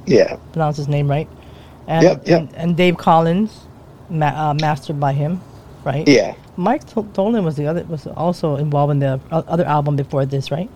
Yeah, 0.06 0.36
pronounce 0.51 0.77
his 0.77 0.88
name 0.88 1.10
right, 1.10 1.27
and 1.88 2.03
Yep, 2.03 2.27
yep. 2.27 2.39
And, 2.42 2.56
and 2.56 2.77
Dave 2.77 2.96
Collins, 2.98 3.65
ma- 4.08 4.50
uh, 4.51 4.53
mastered 4.53 5.00
by 5.00 5.13
him, 5.13 5.42
right? 5.84 6.08
yeah. 6.08 6.36
Mike 6.58 6.86
Th- 6.86 7.08
Tholen 7.13 7.44
was 7.44 7.56
the 7.56 7.65
other 7.65 7.84
was 7.86 8.06
also 8.06 8.58
involved 8.58 8.92
in 8.92 9.00
the 9.00 9.20
other 9.32 9.65
album 9.65 9.96
before 9.96 10.27
this, 10.27 10.51
right? 10.51 10.70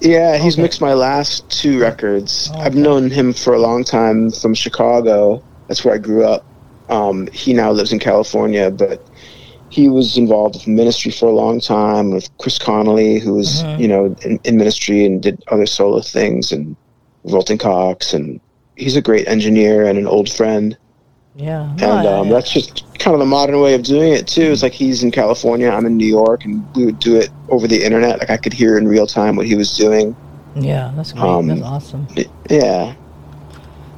Yeah, 0.00 0.36
he's 0.36 0.54
Okay. 0.54 0.62
mixed 0.62 0.80
my 0.80 0.94
last 0.94 1.48
two 1.48 1.78
records. 1.80 2.50
I've 2.56 2.74
known 2.74 3.08
him 3.08 3.32
for 3.32 3.54
a 3.54 3.60
long 3.60 3.84
time 3.84 4.32
from 4.32 4.52
Chicago. 4.54 5.40
That's 5.68 5.84
where 5.84 5.94
I 5.94 5.98
grew 5.98 6.24
up. 6.26 6.44
Um, 6.88 7.28
he 7.32 7.52
now 7.52 7.70
lives 7.70 7.92
in 7.92 8.00
California, 8.00 8.68
but 8.72 9.00
he 9.70 9.88
was 9.88 10.16
involved 10.16 10.56
with 10.56 10.66
ministry 10.66 11.10
for 11.12 11.26
a 11.26 11.32
long 11.32 11.60
time 11.60 12.10
with 12.10 12.28
Chris 12.38 12.58
Connelly, 12.58 13.18
who 13.20 13.34
was, 13.34 13.62
Mhm. 13.62 13.78
you 13.80 13.88
know, 13.88 14.14
in, 14.24 14.38
in 14.44 14.56
ministry 14.56 15.04
and 15.06 15.22
did 15.22 15.42
other 15.48 15.66
solo 15.66 16.00
things, 16.00 16.50
and 16.52 16.76
Rolton 17.24 17.56
Cox. 17.58 18.12
And 18.12 18.40
he's 18.76 18.96
a 18.96 19.00
great 19.02 19.28
engineer 19.28 19.86
and 19.86 19.96
an 19.98 20.06
old 20.08 20.28
friend. 20.28 20.76
Yeah. 21.36 21.68
And 21.70 21.80
No, 21.80 21.90
I- 21.92 22.18
um, 22.18 22.28
that's 22.28 22.50
just 22.50 22.82
kind 22.98 23.14
of 23.14 23.20
the 23.20 23.26
modern 23.26 23.60
way 23.60 23.74
of 23.74 23.82
doing 23.84 24.12
it, 24.12 24.26
too. 24.26 24.50
It's 24.52 24.62
like 24.64 24.72
he's 24.72 25.02
in 25.04 25.10
California, 25.12 25.70
I'm 25.70 25.86
in 25.86 25.96
New 25.96 26.06
York, 26.06 26.44
and 26.44 26.64
we 26.74 26.84
would 26.86 26.98
do 26.98 27.16
it 27.16 27.30
over 27.48 27.68
the 27.68 27.82
internet. 27.84 28.18
Like 28.18 28.30
I 28.30 28.36
could 28.36 28.52
hear 28.52 28.76
in 28.76 28.88
real 28.88 29.06
time 29.06 29.36
what 29.36 29.46
he 29.46 29.54
was 29.54 29.76
doing. 29.76 30.16
yeah, 30.56 30.90
that's 30.96 31.12
great. 31.12 31.22
um, 31.24 31.46
that's 31.46 31.62
awesome. 31.62 32.08
Yeah. 32.50 32.94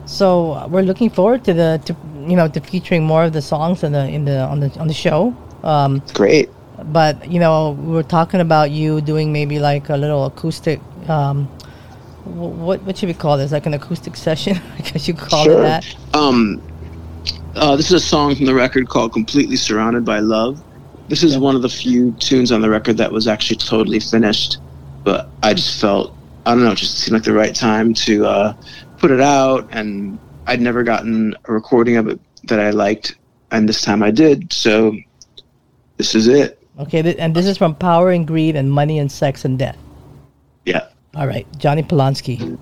So 0.04 0.52
uh, 0.52 0.66
we're 0.68 0.82
looking 0.82 1.08
forward 1.08 1.44
to 1.44 1.54
the 1.54 1.80
to 1.86 1.96
you 2.28 2.36
know 2.36 2.46
to 2.48 2.60
featuring 2.60 3.02
more 3.04 3.24
of 3.24 3.32
the 3.32 3.40
songs 3.40 3.82
in 3.82 3.92
the 3.92 4.06
in 4.06 4.26
the 4.26 4.40
on 4.40 4.60
the 4.60 4.68
on 4.78 4.86
the 4.86 4.92
show. 4.94 5.34
Um, 5.64 6.02
Great. 6.14 6.50
but 6.86 7.30
you 7.30 7.38
know 7.38 7.70
we 7.72 7.92
were 7.92 8.02
talking 8.02 8.40
about 8.40 8.70
you 8.70 9.00
doing 9.00 9.32
maybe 9.32 9.58
like 9.58 9.88
a 9.88 9.96
little 9.96 10.26
acoustic. 10.26 10.80
Um, 11.08 11.46
what 12.24 12.82
what 12.82 12.96
should 12.96 13.08
we 13.08 13.14
call 13.14 13.36
this? 13.36 13.52
Like 13.52 13.66
an 13.66 13.74
acoustic 13.74 14.16
session? 14.16 14.56
I 14.78 14.82
guess 14.82 15.06
you 15.08 15.14
call 15.14 15.44
Sure. 15.44 15.58
it 15.60 15.62
that. 15.62 15.96
Um, 16.14 16.62
uh, 17.54 17.76
this 17.76 17.86
is 17.86 17.92
a 18.02 18.06
song 18.06 18.34
from 18.34 18.46
the 18.46 18.54
record 18.54 18.88
called 18.88 19.12
"Completely 19.12 19.56
Surrounded 19.56 20.04
by 20.04 20.20
Love." 20.20 20.62
This 21.08 21.22
is 21.22 21.32
Yeah. 21.34 21.38
one 21.40 21.56
of 21.56 21.62
the 21.62 21.68
few 21.68 22.12
tunes 22.12 22.52
on 22.52 22.60
the 22.62 22.70
record 22.70 22.96
that 22.96 23.10
was 23.12 23.26
actually 23.28 23.56
totally 23.56 24.00
finished, 24.00 24.58
but 25.04 25.28
I 25.42 25.52
just 25.54 25.80
felt 25.80 26.14
I 26.46 26.54
don't 26.54 26.64
know, 26.64 26.72
it 26.72 26.78
just 26.78 26.98
seemed 26.98 27.14
like 27.14 27.22
the 27.22 27.32
right 27.32 27.54
time 27.54 27.94
to 27.94 28.26
uh, 28.26 28.54
put 28.98 29.10
it 29.12 29.20
out, 29.20 29.68
and 29.70 30.18
I'd 30.46 30.60
never 30.60 30.82
gotten 30.82 31.34
a 31.44 31.52
recording 31.52 31.96
of 31.98 32.08
it 32.08 32.18
that 32.44 32.58
I 32.58 32.70
liked, 32.70 33.16
and 33.52 33.68
this 33.68 33.82
time 33.82 34.02
I 34.02 34.10
did. 34.10 34.52
So 34.52 34.96
this 35.96 36.14
is 36.14 36.28
it. 36.28 36.58
Okay, 36.78 37.02
th- 37.02 37.16
and 37.18 37.34
this 37.34 37.46
is 37.46 37.58
from 37.58 37.74
Power 37.74 38.10
and 38.10 38.26
Greed 38.26 38.56
and 38.56 38.70
Money 38.70 38.98
and 38.98 39.10
Sex 39.12 39.44
and 39.44 39.58
Death. 39.58 39.76
Yeah. 40.64 40.88
All 41.14 41.26
right, 41.26 41.46
Jonny 41.58 41.82
Polonsky. 41.82 42.58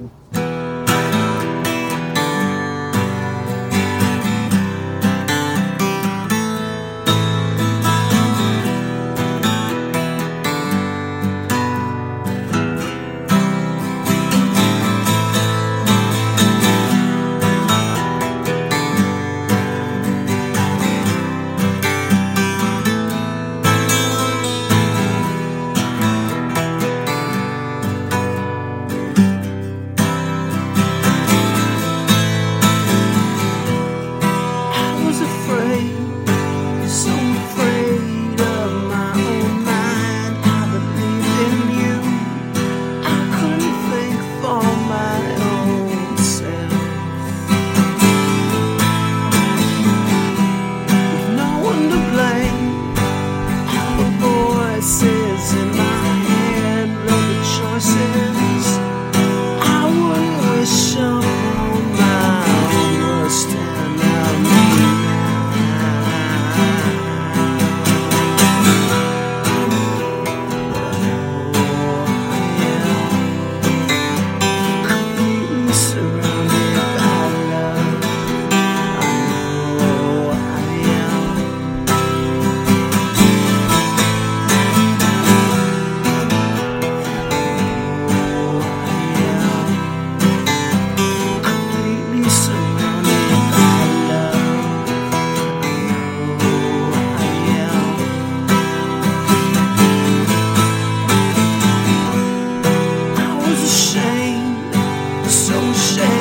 so 105.30 105.72
sad. 105.72 106.19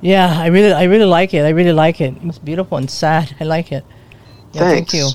Yeah, 0.00 0.32
I 0.38 0.46
really, 0.46 0.72
I 0.72 0.84
really 0.84 1.04
like 1.04 1.34
it. 1.34 1.40
I 1.44 1.50
really 1.50 1.72
like 1.72 2.00
it. 2.00 2.14
It's 2.22 2.38
beautiful 2.38 2.78
and 2.78 2.90
sad. 2.90 3.34
I 3.40 3.44
like 3.44 3.70
it. 3.72 3.84
Yeah, 4.52 4.62
Thanks. 4.62 4.92
Thank 4.92 4.94
you. 4.94 5.08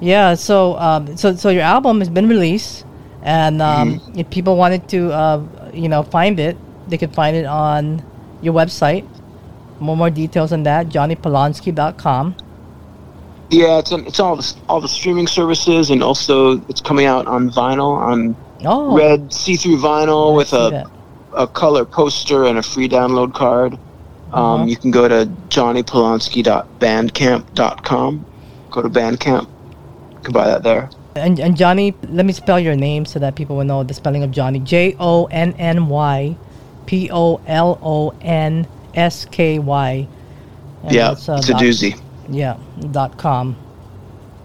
Yeah. 0.00 0.34
So, 0.34 0.76
um, 0.78 1.16
so, 1.16 1.34
so 1.36 1.48
your 1.48 1.62
album 1.62 1.98
has 2.00 2.08
been 2.10 2.28
released, 2.28 2.84
and 3.22 3.62
um, 3.62 3.98
Mm-hmm. 4.00 4.18
if 4.20 4.30
people 4.30 4.56
wanted 4.56 4.88
to, 4.90 5.12
uh, 5.12 5.42
you 5.72 5.88
know, 5.88 6.02
find 6.02 6.38
it, 6.38 6.56
they 6.88 6.98
could 6.98 7.14
find 7.14 7.36
it 7.36 7.46
on 7.46 8.04
your 8.42 8.52
website. 8.54 9.08
More, 9.80 9.96
more 9.96 10.10
details 10.10 10.52
on 10.52 10.62
that, 10.64 10.88
jonnypolonsky.com. 10.88 12.36
Yeah, 13.50 13.78
it's 13.78 13.92
on, 13.92 14.06
it's 14.06 14.18
all 14.20 14.36
the 14.36 14.54
all 14.68 14.80
the 14.80 14.88
streaming 14.88 15.26
services, 15.26 15.90
and 15.90 16.02
also 16.02 16.60
it's 16.68 16.80
coming 16.80 17.06
out 17.06 17.26
on 17.26 17.50
vinyl 17.50 17.96
on 17.96 18.34
Oh, 18.64 18.96
red 18.96 19.32
see-through 19.32 19.78
vinyl 19.78 20.36
with 20.36 20.52
a 20.52 20.70
that. 20.70 20.86
A 21.34 21.46
color 21.46 21.84
poster 21.84 22.44
and 22.44 22.58
a 22.58 22.62
free 22.62 22.88
download 22.88 23.34
card. 23.34 23.78
Um, 24.32 24.66
you 24.66 24.76
can 24.76 24.90
go 24.90 25.08
to 25.08 25.26
jonnypolonsky.bandcamp.com. 25.48 28.26
Go 28.70 28.82
to 28.82 28.88
Bandcamp. 28.88 29.42
You 29.42 30.18
can 30.22 30.32
buy 30.32 30.46
that 30.46 30.62
there. 30.62 30.88
And, 31.14 31.38
and 31.38 31.56
Johnny, 31.56 31.94
let 32.08 32.24
me 32.24 32.32
spell 32.32 32.58
your 32.58 32.74
name 32.74 33.04
so 33.04 33.18
that 33.18 33.34
people 33.34 33.56
will 33.56 33.64
know 33.64 33.82
the 33.82 33.92
spelling 33.92 34.22
of 34.22 34.30
Johnny. 34.30 34.60
J 34.60 34.96
O 34.98 35.26
N 35.26 35.52
N 35.58 35.88
Y 35.88 36.36
P 36.86 37.10
O 37.12 37.40
L 37.46 37.78
O 37.82 38.14
N 38.22 38.66
S 38.94 39.26
K 39.26 39.58
Y. 39.58 40.08
Yeah, 40.90 41.08
that's, 41.08 41.28
uh, 41.28 41.34
it's 41.34 41.48
a 41.48 41.52
dot- 41.52 41.62
doozy. 41.62 42.00
Yeah, 42.30 42.56
dot 42.92 43.18
com. 43.18 43.56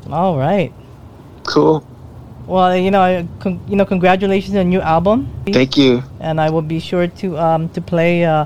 All 0.10 0.38
right. 0.38 0.74
Cool. 1.46 1.86
Well, 2.48 2.76
you 2.78 2.92
know, 2.92 3.28
con- 3.40 3.60
you 3.68 3.76
know, 3.76 3.86
congratulations 3.86 4.56
on 4.56 4.72
your 4.72 4.82
new 4.82 4.88
album. 4.88 5.28
Thank 5.46 5.78
you. 5.78 6.04
And 6.20 6.40
I 6.42 6.50
will 6.50 6.62
be 6.62 6.80
sure 6.80 7.08
to 7.08 7.38
um 7.38 7.70
to 7.70 7.82
play 7.82 8.26
uh 8.26 8.46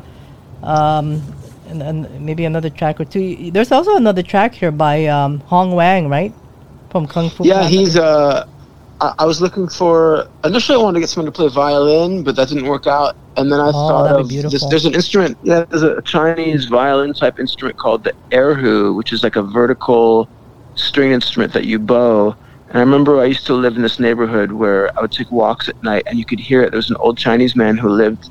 um 0.63 1.21
and, 1.69 1.81
and 1.81 2.25
maybe 2.25 2.45
another 2.45 2.69
track 2.69 2.99
or 2.99 3.05
two. 3.05 3.51
There's 3.51 3.71
also 3.71 3.95
another 3.95 4.23
track 4.23 4.55
here 4.55 4.71
by 4.71 5.05
um 5.05 5.39
Hong 5.41 5.71
Wang, 5.73 6.09
right? 6.09 6.33
From 6.89 7.07
Kung 7.07 7.29
Fu. 7.29 7.45
Yeah, 7.45 7.61
Panda. 7.61 7.69
he's 7.69 7.97
uh. 7.97 8.45
I, 9.01 9.13
I 9.19 9.25
was 9.25 9.41
looking 9.41 9.67
for 9.67 10.27
initially 10.45 10.79
I 10.79 10.83
wanted 10.83 10.95
to 10.95 10.99
get 11.01 11.09
someone 11.09 11.31
to 11.31 11.35
play 11.35 11.49
violin, 11.49 12.23
but 12.23 12.35
that 12.35 12.49
didn't 12.49 12.65
work 12.67 12.87
out. 12.87 13.15
And 13.37 13.51
then 13.51 13.59
I 13.59 13.71
Oh, 13.73 13.87
thought 13.87 14.19
of 14.19 14.29
this, 14.29 14.65
there's 14.69 14.85
an 14.85 14.93
instrument. 14.95 15.37
Yeah, 15.41 15.65
there's 15.69 15.83
a 15.83 16.01
Chinese 16.03 16.65
violin 16.65 17.13
type 17.13 17.39
instrument 17.39 17.77
called 17.77 18.03
the 18.03 18.13
erhu, 18.31 18.95
which 18.95 19.11
is 19.13 19.23
like 19.23 19.35
a 19.37 19.43
vertical 19.43 20.29
string 20.75 21.11
instrument 21.11 21.53
that 21.53 21.65
you 21.65 21.79
bow. 21.79 22.35
And 22.71 22.77
I 22.77 22.84
remember 22.84 23.19
I 23.19 23.25
used 23.25 23.45
to 23.47 23.53
live 23.53 23.75
in 23.75 23.81
this 23.81 23.99
neighborhood 23.99 24.53
where 24.53 24.97
I 24.97 25.01
would 25.01 25.12
take 25.12 25.29
walks 25.29 25.67
at 25.67 25.81
night, 25.84 26.03
and 26.05 26.17
you 26.17 26.23
could 26.23 26.39
hear 26.39 26.62
it. 26.63 26.71
There 26.71 26.77
was 26.77 26.89
an 26.89 26.95
old 27.01 27.17
Chinese 27.17 27.53
man 27.53 27.77
who 27.77 27.89
lived 27.89 28.29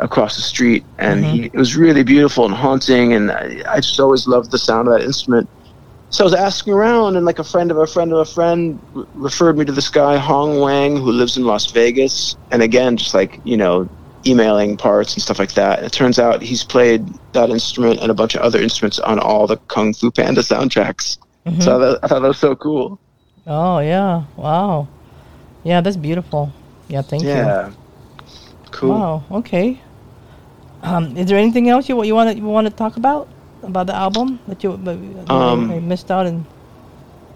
across 0.00 0.34
the 0.34 0.42
street, 0.42 0.84
and 0.98 1.24
Mhm. 1.24 1.30
he, 1.30 1.44
it 1.44 1.54
was 1.54 1.76
really 1.76 2.02
beautiful 2.02 2.44
and 2.44 2.52
haunting. 2.54 3.12
And 3.12 3.30
I, 3.30 3.62
I 3.70 3.76
just 3.76 4.00
always 4.00 4.26
loved 4.26 4.50
the 4.50 4.58
sound 4.58 4.88
of 4.88 4.94
that 4.94 5.04
instrument. 5.04 5.48
So 6.10 6.24
I 6.24 6.26
was 6.26 6.34
asking 6.34 6.72
around, 6.72 7.14
and 7.16 7.24
like 7.24 7.38
a 7.38 7.44
friend 7.44 7.70
of 7.70 7.76
a 7.78 7.86
friend 7.86 8.12
of 8.12 8.18
a 8.18 8.24
friend 8.24 8.80
r- 8.96 9.06
referred 9.14 9.56
me 9.56 9.64
to 9.66 9.72
this 9.72 9.88
guy 9.90 10.16
Hong 10.16 10.58
Wang 10.58 10.96
who 10.96 11.12
lives 11.12 11.36
in 11.36 11.44
Las 11.44 11.70
Vegas. 11.70 12.34
And 12.50 12.62
again, 12.62 12.96
just 12.96 13.14
like 13.14 13.38
you 13.44 13.56
know, 13.56 13.88
emailing 14.26 14.76
parts 14.76 15.14
and 15.14 15.22
stuff 15.22 15.38
like 15.38 15.52
that. 15.54 15.78
And 15.78 15.86
It 15.86 15.92
turns 15.92 16.18
out 16.18 16.42
he's 16.42 16.64
played 16.64 17.06
that 17.32 17.48
instrument 17.50 18.00
and 18.00 18.10
a 18.10 18.14
bunch 18.14 18.34
of 18.34 18.40
other 18.40 18.60
instruments 18.60 18.98
on 18.98 19.20
all 19.20 19.46
the 19.46 19.56
Kung 19.68 19.94
Fu 19.94 20.10
Panda 20.10 20.40
soundtracks. 20.40 21.16
Mhm. 21.46 21.62
So 21.62 21.76
I 21.76 21.78
thought, 21.78 21.98
I 22.02 22.06
thought 22.08 22.22
that 22.22 22.28
was 22.28 22.38
so 22.38 22.56
cool. 22.56 22.98
Oh 23.48 23.78
yeah! 23.80 24.24
Wow. 24.36 24.88
Yeah, 25.64 25.80
that's 25.80 25.96
beautiful. 25.96 26.52
Yeah, 26.88 27.02
thank 27.02 27.34
you. 27.34 27.44
yeah, 27.44 27.72
cool. 28.70 28.90
Wow. 28.90 29.24
Okay. 29.30 29.80
Um, 30.82 31.16
is 31.16 31.26
there 31.26 31.38
anything 31.38 31.68
else 31.68 31.88
you 31.88 32.02
you 32.04 32.14
want 32.14 32.30
to 32.30 32.36
you 32.36 32.44
want 32.44 32.66
to 32.68 32.72
talk 32.72 32.96
about 32.96 33.28
about 33.62 33.86
the 33.86 33.94
album 33.96 34.38
that 34.46 34.62
you 34.62 34.76
that 34.84 34.98
Um, 35.30 35.70
I 35.70 35.80
missed 35.80 36.10
out 36.10 36.26
and 36.26 36.46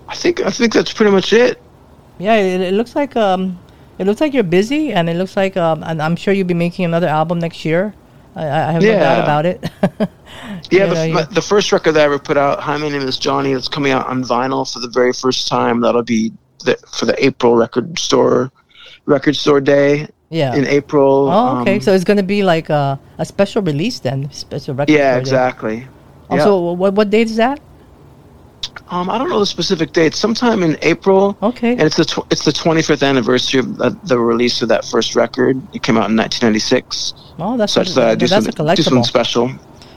I 0.09 0.15
think 0.15 0.41
I 0.41 0.51
think 0.51 0.73
that's 0.73 0.93
pretty 0.93 1.11
much 1.13 1.33
it. 1.33 1.59
yeah, 2.19 2.37
it, 2.37 2.61
it 2.61 2.75
looks 2.75 2.95
like 2.95 3.17
um, 3.17 3.59
it 3.99 4.07
looks 4.07 4.21
like 4.21 4.33
you're 4.35 4.45
busy 4.47 4.93
and 4.93 5.09
it 5.11 5.17
looks 5.17 5.37
like 5.37 5.57
um, 5.57 5.83
and 5.83 6.01
I'm 6.03 6.17
sure 6.17 6.33
you'll 6.35 6.47
be 6.47 6.55
making 6.55 6.85
another 6.85 7.09
album 7.09 7.39
next 7.41 7.65
year. 7.65 7.95
I, 8.35 8.45
I 8.45 8.73
have 8.73 8.83
no 8.83 8.93
doubt 8.93 9.17
Yeah. 9.19 9.23
about 9.23 9.47
it. 9.47 9.71
Yeah, 10.71 10.87
the, 10.87 10.95
know, 10.95 11.05
you- 11.05 11.15
my, 11.15 11.23
the 11.25 11.43
first 11.43 11.71
record 11.73 11.93
that 11.93 12.01
I 12.01 12.05
ever 12.05 12.19
put 12.19 12.37
out, 12.39 12.61
"Hi, 12.61 12.77
my 12.79 12.89
name 12.89 13.03
is 13.03 13.19
Johnny," 13.19 13.53
that's 13.53 13.69
coming 13.69 13.93
out 13.93 14.07
on 14.07 14.25
vinyl 14.25 14.71
for 14.71 14.81
the 14.81 14.89
very 14.89 15.13
first 15.13 15.47
time. 15.49 15.81
That'll 15.81 16.03
be 16.03 16.33
the, 16.65 16.77
for 16.91 17.05
the 17.05 17.15
April 17.23 17.55
record 17.57 17.99
store 17.99 18.51
record 19.05 19.37
store 19.37 19.61
day 19.61 20.09
yeah. 20.31 20.55
in 20.55 20.67
April. 20.67 21.29
Oh, 21.29 21.61
okay. 21.61 21.75
Um, 21.77 21.81
so 21.83 21.93
it's 21.93 22.05
gonna 22.05 22.23
be 22.23 22.43
like 22.43 22.71
a, 22.71 22.99
a 23.19 23.25
special 23.27 23.61
release 23.61 23.99
then, 24.01 24.33
special 24.33 24.75
record. 24.75 24.93
yeah, 24.93 25.17
exactly. 25.19 25.87
Oh, 26.31 26.37
Yeah. 26.37 26.75
what 26.77 26.95
what 26.95 27.11
date 27.11 27.29
is 27.29 27.37
that? 27.37 27.61
Um, 28.89 29.09
I 29.09 29.19
don't 29.19 29.29
know 29.31 29.41
the 29.41 29.47
specific 29.47 29.93
date. 29.93 30.15
Sometime 30.15 30.63
in 30.63 30.77
April, 30.83 31.37
Okay. 31.43 31.73
and 31.73 31.81
it's 31.83 31.97
the 31.97 32.05
tw- 32.05 32.27
it's 32.31 32.45
the 32.45 32.53
25th 32.53 33.07
anniversary 33.07 33.61
of 33.61 33.77
the, 33.79 33.97
the 34.05 34.19
release 34.19 34.61
of 34.63 34.69
that 34.69 34.85
first 34.85 35.17
record. 35.17 35.61
It 35.75 35.83
came 35.83 35.97
out 35.97 36.11
in 36.11 36.17
1996. 36.17 37.15
oh, 37.39 37.57
that's 37.57 37.73
So 37.73 37.81
I 37.81 37.83
a, 37.83 37.85
just 37.85 37.95
thought 37.95 38.09
I'd 38.09 38.19
do, 38.19 38.27
that's 38.27 38.57
some, 38.57 38.67
a 38.69 38.75
do 38.77 38.83
something 38.83 39.05
special. 39.05 39.51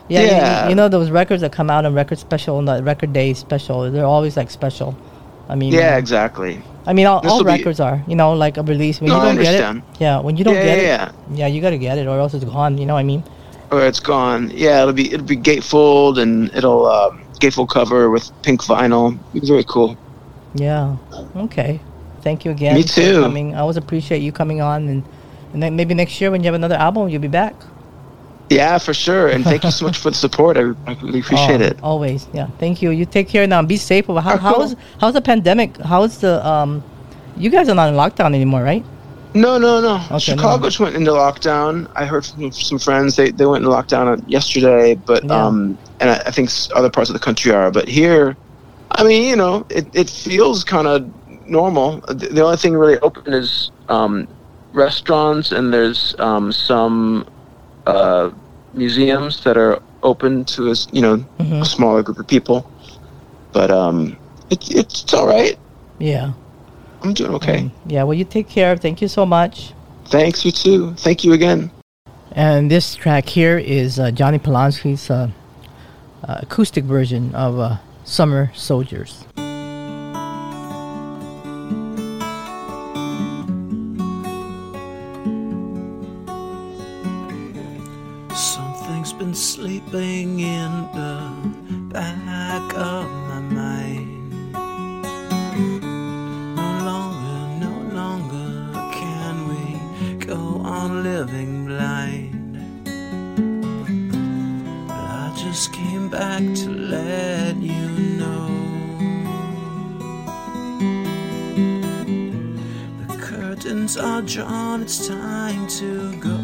Yeah, 0.08 0.21
you- 0.21 0.63
you, 0.63 0.69
you 0.69 0.75
know 0.75 0.88
those 0.88 1.10
records 1.12 1.41
that 1.41 1.51
come 1.51 1.69
out 1.69 1.84
on 1.86 1.93
record 1.93 2.19
special 2.19 2.58
and 2.60 2.67
the 2.67 2.82
record 2.84 3.12
day 3.12 3.34
special. 3.34 3.89
They're 3.91 4.06
always 4.06 4.38
like 4.38 4.49
special. 4.49 4.95
I 5.49 5.56
mean, 5.56 5.73
Yeah, 5.73 5.95
uh, 5.95 5.97
exactly. 5.97 6.62
I 6.88 6.93
mean, 6.93 7.06
all, 7.08 7.28
all 7.28 7.43
be- 7.43 7.49
records 7.49 7.80
are. 7.80 8.01
You 8.08 8.15
know, 8.15 8.34
like 8.34 8.58
a 8.58 8.63
release 8.63 9.01
when 9.01 9.10
No, 9.10 9.17
you 9.17 9.23
don't 9.36 9.43
get 9.43 9.56
it. 9.75 9.84
Yeah, 9.99 10.19
when 10.21 10.38
you 10.38 10.43
don't 10.43 10.56
yeah, 10.56 10.63
get 10.75 10.84
yeah, 10.84 11.10
it. 11.10 11.15
Yeah, 11.34 11.47
you 11.47 11.62
gotta 11.62 11.78
get 11.78 11.97
it, 11.97 12.08
or 12.08 12.19
else 12.19 12.34
it's 12.34 12.45
gone. 12.45 12.78
You 12.78 12.86
know 12.86 12.93
what 12.93 12.99
I 13.01 13.04
mean? 13.04 13.23
Or 13.71 13.82
it's 13.86 13.99
gone. 13.99 14.51
Yeah, 14.54 14.82
it'll 14.84 14.93
be 14.93 15.12
it'll 15.12 15.25
be 15.25 15.36
gatefold 15.38 16.19
and 16.19 16.54
it'll 16.56 16.86
um, 16.86 17.21
gatefold 17.45 17.69
cover 17.69 18.10
with 18.10 18.31
pink 18.43 18.62
vinyl. 18.63 19.17
It's 19.34 19.47
very 19.49 19.63
cool. 19.63 19.97
Yeah. 20.55 20.95
Okay. 21.36 21.79
Thank 22.21 22.45
you 22.45 22.51
again. 22.51 22.75
Me 22.75 22.81
for 22.84 22.88
too. 22.89 23.21
coming. 23.21 23.55
I 23.55 23.60
always 23.60 23.77
appreciate 23.77 24.21
you 24.21 24.31
coming 24.31 24.62
on, 24.62 24.88
and 24.88 25.03
and 25.53 25.62
then 25.62 25.75
maybe 25.75 25.93
next 25.93 26.19
year 26.19 26.31
when 26.31 26.41
you 26.41 26.45
have 26.47 26.55
another 26.55 26.75
album, 26.75 27.10
you'll 27.10 27.21
be 27.21 27.27
back. 27.27 27.55
Yeah, 28.49 28.77
for 28.77 28.93
sure. 28.93 29.27
And 29.29 29.43
thank 29.43 29.63
you 29.63 29.71
so 29.71 29.86
much 29.86 29.97
for 29.97 30.12
the 30.12 30.15
support. 30.15 30.55
I, 30.55 30.62
I 30.86 30.93
really 31.01 31.19
appreciate 31.21 31.62
Oh, 31.62 31.65
it. 31.65 31.79
Always. 31.81 32.27
Yeah. 32.31 32.47
Thank 32.60 32.81
you. 32.81 32.91
You 32.91 33.05
take 33.05 33.27
care 33.27 33.47
now. 33.47 33.62
Be 33.63 33.75
safe. 33.77 34.05
How, 34.05 34.13
Oh, 34.13 34.21
cool. 34.21 34.38
how's 34.38 34.75
how's 34.99 35.13
the 35.13 35.21
pandemic? 35.21 35.77
How's 35.77 36.19
the 36.19 36.45
um? 36.45 36.84
You 37.38 37.49
guys 37.49 37.67
are 37.69 37.75
not 37.75 37.89
in 37.89 37.95
lockdown 37.95 38.34
anymore, 38.36 38.63
right? 38.63 38.86
No, 39.36 39.58
no, 39.58 39.82
no. 39.82 39.95
Okay, 40.12 40.19
Chicago 40.19 40.58
no. 40.58 40.63
just 40.63 40.80
went 40.80 40.95
into 40.95 41.12
lockdown. 41.12 41.91
I 41.95 42.06
heard 42.06 42.26
from 42.26 42.52
some 42.54 42.80
friends 42.80 43.17
they, 43.17 43.32
they 43.32 43.45
went 43.45 43.65
into 43.65 43.76
lockdown 43.76 44.24
yesterday, 44.28 44.95
but 44.95 45.24
Yeah. 45.26 45.45
um, 45.45 45.78
and 46.00 46.10
I, 46.10 46.15
I 46.26 46.32
think 46.32 46.50
other 46.74 46.89
parts 46.89 47.10
of 47.10 47.13
the 47.13 47.19
country 47.19 47.52
are. 47.52 47.69
But 47.69 47.88
here, 47.89 48.38
I 48.91 49.04
mean, 49.04 49.28
you 49.30 49.36
know, 49.36 49.65
it, 49.69 49.88
it 49.93 50.10
feels 50.10 50.63
kind 50.63 50.88
of 50.88 51.12
normal. 51.50 52.00
The, 52.08 52.30
the 52.32 52.43
only 52.45 52.56
thing 52.58 52.76
really 52.76 52.98
open 53.00 53.34
is 53.34 53.71
um, 53.89 54.26
restaurants, 54.74 55.52
and 55.52 55.74
there's 55.74 56.15
um, 56.19 56.54
some 56.54 57.28
uh, 57.88 58.32
museums 58.74 59.43
that 59.43 59.58
are 59.58 59.82
open 60.04 60.45
to 60.45 60.71
us, 60.71 60.88
you 60.93 61.02
know, 61.02 61.17
Mhm. 61.39 61.62
a 61.62 61.65
smaller 61.65 62.04
group 62.04 62.19
of 62.19 62.28
people. 62.28 62.69
But 63.52 63.69
um, 63.69 64.17
it, 64.50 64.69
it's 64.71 64.93
it's 65.04 65.13
all 65.13 65.28
right. 65.28 65.58
Yeah. 66.00 66.32
I'm 67.01 67.13
doing 67.13 67.34
okay. 67.36 67.69
Yeah. 67.86 68.03
Well, 68.03 68.13
you 68.17 68.25
take 68.25 68.49
care. 68.49 68.75
Thank 68.77 69.01
you 69.01 69.08
so 69.08 69.25
much. 69.25 69.73
Thanks, 70.05 70.45
you 70.45 70.51
too. 70.51 70.93
Thank 70.95 71.23
you 71.23 71.34
again. 71.34 71.71
And 72.31 72.69
this 72.69 72.95
track 72.95 73.29
here 73.29 73.58
is 73.58 73.99
uh, 73.99 74.12
Jonny 74.12 74.39
Polonsky's 74.39 75.10
uh, 75.10 75.29
uh, 76.27 76.39
acoustic 76.41 76.84
version 76.84 77.34
of 77.34 77.60
uh, 77.60 77.77
"Summer 78.03 78.51
Soldiers." 78.53 79.25
back 106.17 106.43
to 106.56 106.69
let 106.69 107.58
you 107.58 107.89
know. 108.19 108.47
The 113.08 113.17
curtains 113.17 113.97
are 113.97 114.21
drawn, 114.21 114.84
it's 114.84 115.10
time 115.10 115.67
to 115.80 116.15
go. 116.21 116.39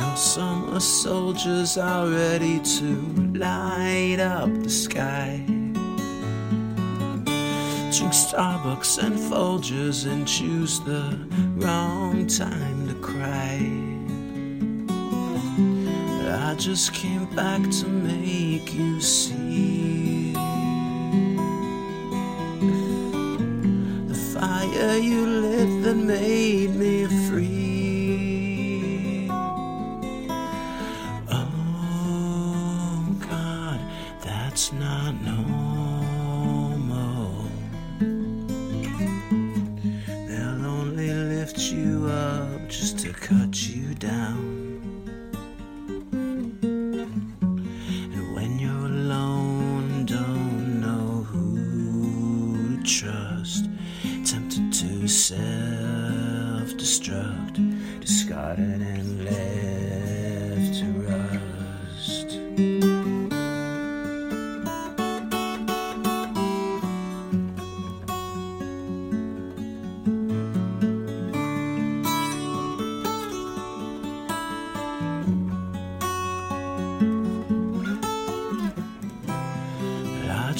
Your 0.00 0.16
summer 0.16 0.80
soldiers 0.80 1.76
are 1.76 2.08
ready 2.08 2.58
to 2.78 2.86
light 3.34 4.18
up 4.18 4.48
the 4.62 4.70
sky. 4.70 5.44
Drink 7.92 8.14
Starbucks 8.14 8.96
and 9.04 9.16
Folgers 9.28 10.10
and 10.10 10.26
choose 10.26 10.80
the 10.80 11.18
wrong 11.58 12.26
time 12.26 12.79
just 16.60 16.92
came 16.92 17.24
back 17.34 17.62
to 17.70 17.86
make 17.86 18.74
you 18.74 19.00
see 19.00 20.32
the 24.06 24.14
fire 24.34 24.98
you 24.98 25.26
lit 25.26 25.79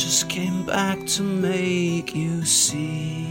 just 0.00 0.30
came 0.30 0.64
back 0.64 0.98
to 1.04 1.22
make 1.22 2.14
you 2.14 2.42
see. 2.42 3.29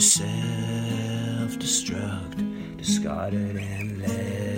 self 0.00 1.58
destruct, 1.58 2.76
discarded 2.78 3.56
and 3.56 4.00
left. 4.00 4.49